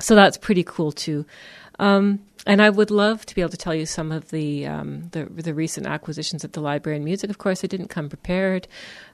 So 0.00 0.14
that's 0.14 0.36
pretty 0.36 0.64
cool 0.64 0.92
too. 0.92 1.24
Um, 1.78 2.20
and 2.46 2.60
I 2.60 2.70
would 2.70 2.90
love 2.90 3.24
to 3.26 3.34
be 3.34 3.40
able 3.40 3.50
to 3.50 3.56
tell 3.56 3.74
you 3.74 3.86
some 3.86 4.12
of 4.12 4.30
the, 4.30 4.66
um, 4.66 5.08
the 5.12 5.24
the 5.24 5.54
recent 5.54 5.86
acquisitions 5.86 6.44
at 6.44 6.52
the 6.52 6.60
library 6.60 6.96
and 6.96 7.04
music. 7.04 7.30
Of 7.30 7.38
course, 7.38 7.64
I 7.64 7.66
didn't 7.66 7.88
come 7.88 8.08
prepared, 8.08 8.68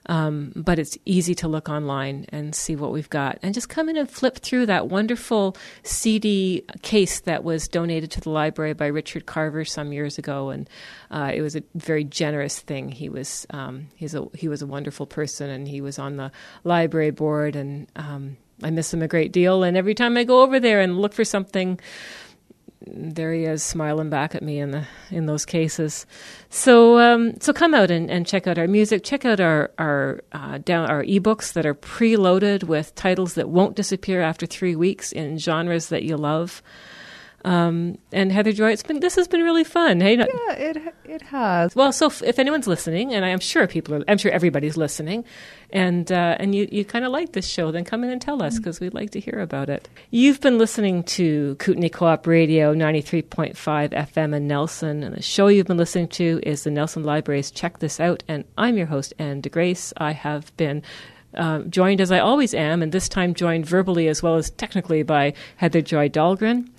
um, 0.07 0.51
but 0.55 0.79
it's 0.79 0.97
easy 1.05 1.33
to 1.35 1.47
look 1.47 1.69
online 1.69 2.25
and 2.29 2.53
see 2.53 2.75
what 2.75 2.91
we've 2.91 3.09
got, 3.09 3.39
and 3.41 3.53
just 3.53 3.69
come 3.69 3.87
in 3.87 3.97
and 3.97 4.09
flip 4.09 4.39
through 4.39 4.65
that 4.65 4.89
wonderful 4.89 5.55
CD 5.83 6.63
case 6.81 7.21
that 7.21 7.43
was 7.43 7.67
donated 7.67 8.11
to 8.11 8.21
the 8.21 8.29
library 8.29 8.73
by 8.73 8.87
Richard 8.87 9.25
Carver 9.25 9.63
some 9.63 9.93
years 9.93 10.17
ago, 10.17 10.49
and 10.49 10.69
uh, 11.09 11.31
it 11.33 11.41
was 11.41 11.55
a 11.55 11.63
very 11.75 12.03
generous 12.03 12.59
thing. 12.59 12.89
He 12.89 13.07
was 13.07 13.47
um, 13.51 13.87
he's 13.95 14.13
a 14.13 14.27
he 14.33 14.49
was 14.49 14.61
a 14.61 14.67
wonderful 14.67 15.05
person, 15.05 15.49
and 15.49 15.67
he 15.67 15.79
was 15.79 15.97
on 15.99 16.17
the 16.17 16.31
library 16.65 17.11
board, 17.11 17.55
and 17.55 17.87
um, 17.95 18.35
I 18.61 18.71
miss 18.71 18.93
him 18.93 19.01
a 19.01 19.07
great 19.07 19.31
deal. 19.31 19.63
And 19.63 19.77
every 19.77 19.95
time 19.95 20.17
I 20.17 20.23
go 20.23 20.41
over 20.41 20.59
there 20.59 20.81
and 20.81 20.99
look 20.99 21.13
for 21.13 21.23
something 21.23 21.79
there 22.87 23.31
he 23.33 23.43
is 23.43 23.63
smiling 23.63 24.09
back 24.09 24.33
at 24.33 24.41
me 24.41 24.59
in 24.59 24.71
the 24.71 24.85
in 25.11 25.25
those 25.27 25.45
cases. 25.45 26.05
So 26.49 26.97
um, 26.97 27.39
so 27.39 27.53
come 27.53 27.73
out 27.73 27.91
and, 27.91 28.09
and 28.09 28.25
check 28.25 28.47
out 28.47 28.57
our 28.57 28.67
music. 28.67 29.03
Check 29.03 29.23
out 29.25 29.39
our 29.39 29.71
our 29.77 30.21
uh, 30.31 30.57
down 30.59 30.89
our 30.89 31.03
ebooks 31.03 31.53
that 31.53 31.65
are 31.65 31.75
preloaded 31.75 32.63
with 32.63 32.95
titles 32.95 33.35
that 33.35 33.49
won't 33.49 33.75
disappear 33.75 34.21
after 34.21 34.45
three 34.45 34.75
weeks 34.75 35.11
in 35.11 35.37
genres 35.37 35.89
that 35.89 36.03
you 36.03 36.17
love. 36.17 36.63
Um, 37.43 37.97
and 38.11 38.31
Heather 38.31 38.51
Joy, 38.51 38.71
it's 38.71 38.83
been 38.83 38.99
this 38.99 39.15
has 39.15 39.27
been 39.27 39.41
really 39.41 39.63
fun. 39.63 39.99
Hey, 39.99 40.15
Yeah, 40.15 40.53
it 40.53 40.77
it 41.05 41.21
has. 41.23 41.75
well, 41.75 41.91
so 41.91 42.07
if, 42.07 42.21
if 42.21 42.37
anyone's 42.39 42.67
listening, 42.67 43.13
and 43.13 43.25
I 43.25 43.29
am 43.29 43.39
sure 43.39 43.67
people 43.67 43.95
are, 43.95 44.03
I'm 44.07 44.19
sure 44.19 44.31
everybody's 44.31 44.77
listening, 44.77 45.25
and 45.71 46.11
uh, 46.11 46.35
and 46.39 46.53
you, 46.53 46.67
you 46.71 46.85
kind 46.85 47.03
of 47.03 47.11
like 47.11 47.31
this 47.31 47.47
show, 47.47 47.71
then 47.71 47.83
come 47.83 48.03
in 48.03 48.11
and 48.11 48.21
tell 48.21 48.43
us 48.43 48.57
because 48.57 48.79
we'd 48.79 48.93
like 48.93 49.09
to 49.11 49.19
hear 49.19 49.39
about 49.39 49.69
it. 49.69 49.89
You've 50.11 50.39
been 50.39 50.59
listening 50.59 51.03
to 51.03 51.55
Kootenay 51.55 51.89
Co-op 51.89 52.27
Radio 52.27 52.75
93.5 52.75 53.55
FM 53.55 54.35
in 54.35 54.47
Nelson, 54.47 55.01
and 55.03 55.15
the 55.15 55.21
show 55.21 55.47
you've 55.47 55.67
been 55.67 55.77
listening 55.77 56.09
to 56.09 56.39
is 56.43 56.63
the 56.63 56.71
Nelson 56.71 57.03
Libraries 57.03 57.49
Check 57.49 57.79
This 57.79 57.99
Out, 57.99 58.21
and 58.27 58.43
I'm 58.57 58.77
your 58.77 58.87
host, 58.87 59.13
Anne 59.17 59.41
DeGrace. 59.41 59.93
I 59.97 60.11
have 60.11 60.55
been 60.57 60.83
uh, 61.33 61.59
joined 61.61 62.01
as 62.01 62.11
I 62.11 62.19
always 62.19 62.53
am, 62.53 62.83
and 62.83 62.91
this 62.91 63.09
time 63.09 63.33
joined 63.33 63.65
verbally 63.65 64.07
as 64.07 64.21
well 64.21 64.35
as 64.35 64.51
technically 64.51 65.01
by 65.01 65.33
Heather 65.55 65.81
Joy 65.81 66.07
Dahlgren. 66.09 66.69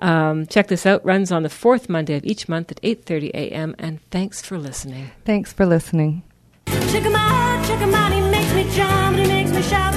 Um, 0.00 0.46
check 0.46 0.68
this 0.68 0.86
out. 0.86 1.04
Runs 1.04 1.30
on 1.30 1.42
the 1.42 1.48
fourth 1.48 1.88
Monday 1.88 2.14
of 2.16 2.24
each 2.24 2.48
month 2.48 2.70
at 2.70 2.80
8.30 2.82 3.30
a.m. 3.30 3.74
And 3.78 4.00
thanks 4.10 4.42
for 4.42 4.58
listening. 4.58 5.10
Thanks 5.24 5.52
for 5.52 5.66
listening. 5.66 6.22
Check 6.66 7.02
him 7.04 7.14
out, 7.14 7.66
check 7.66 7.78
him 7.78 7.94
out. 7.94 8.12
He 8.12 8.20
makes 8.20 8.52
me 8.54 8.68
jump, 8.74 9.16
he 9.16 9.26
makes 9.26 9.50
me 9.50 9.62
shout. 9.62 9.92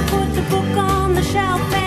Book 0.50 0.78
on 0.78 1.16
the 1.16 1.24
shelf. 1.24 1.83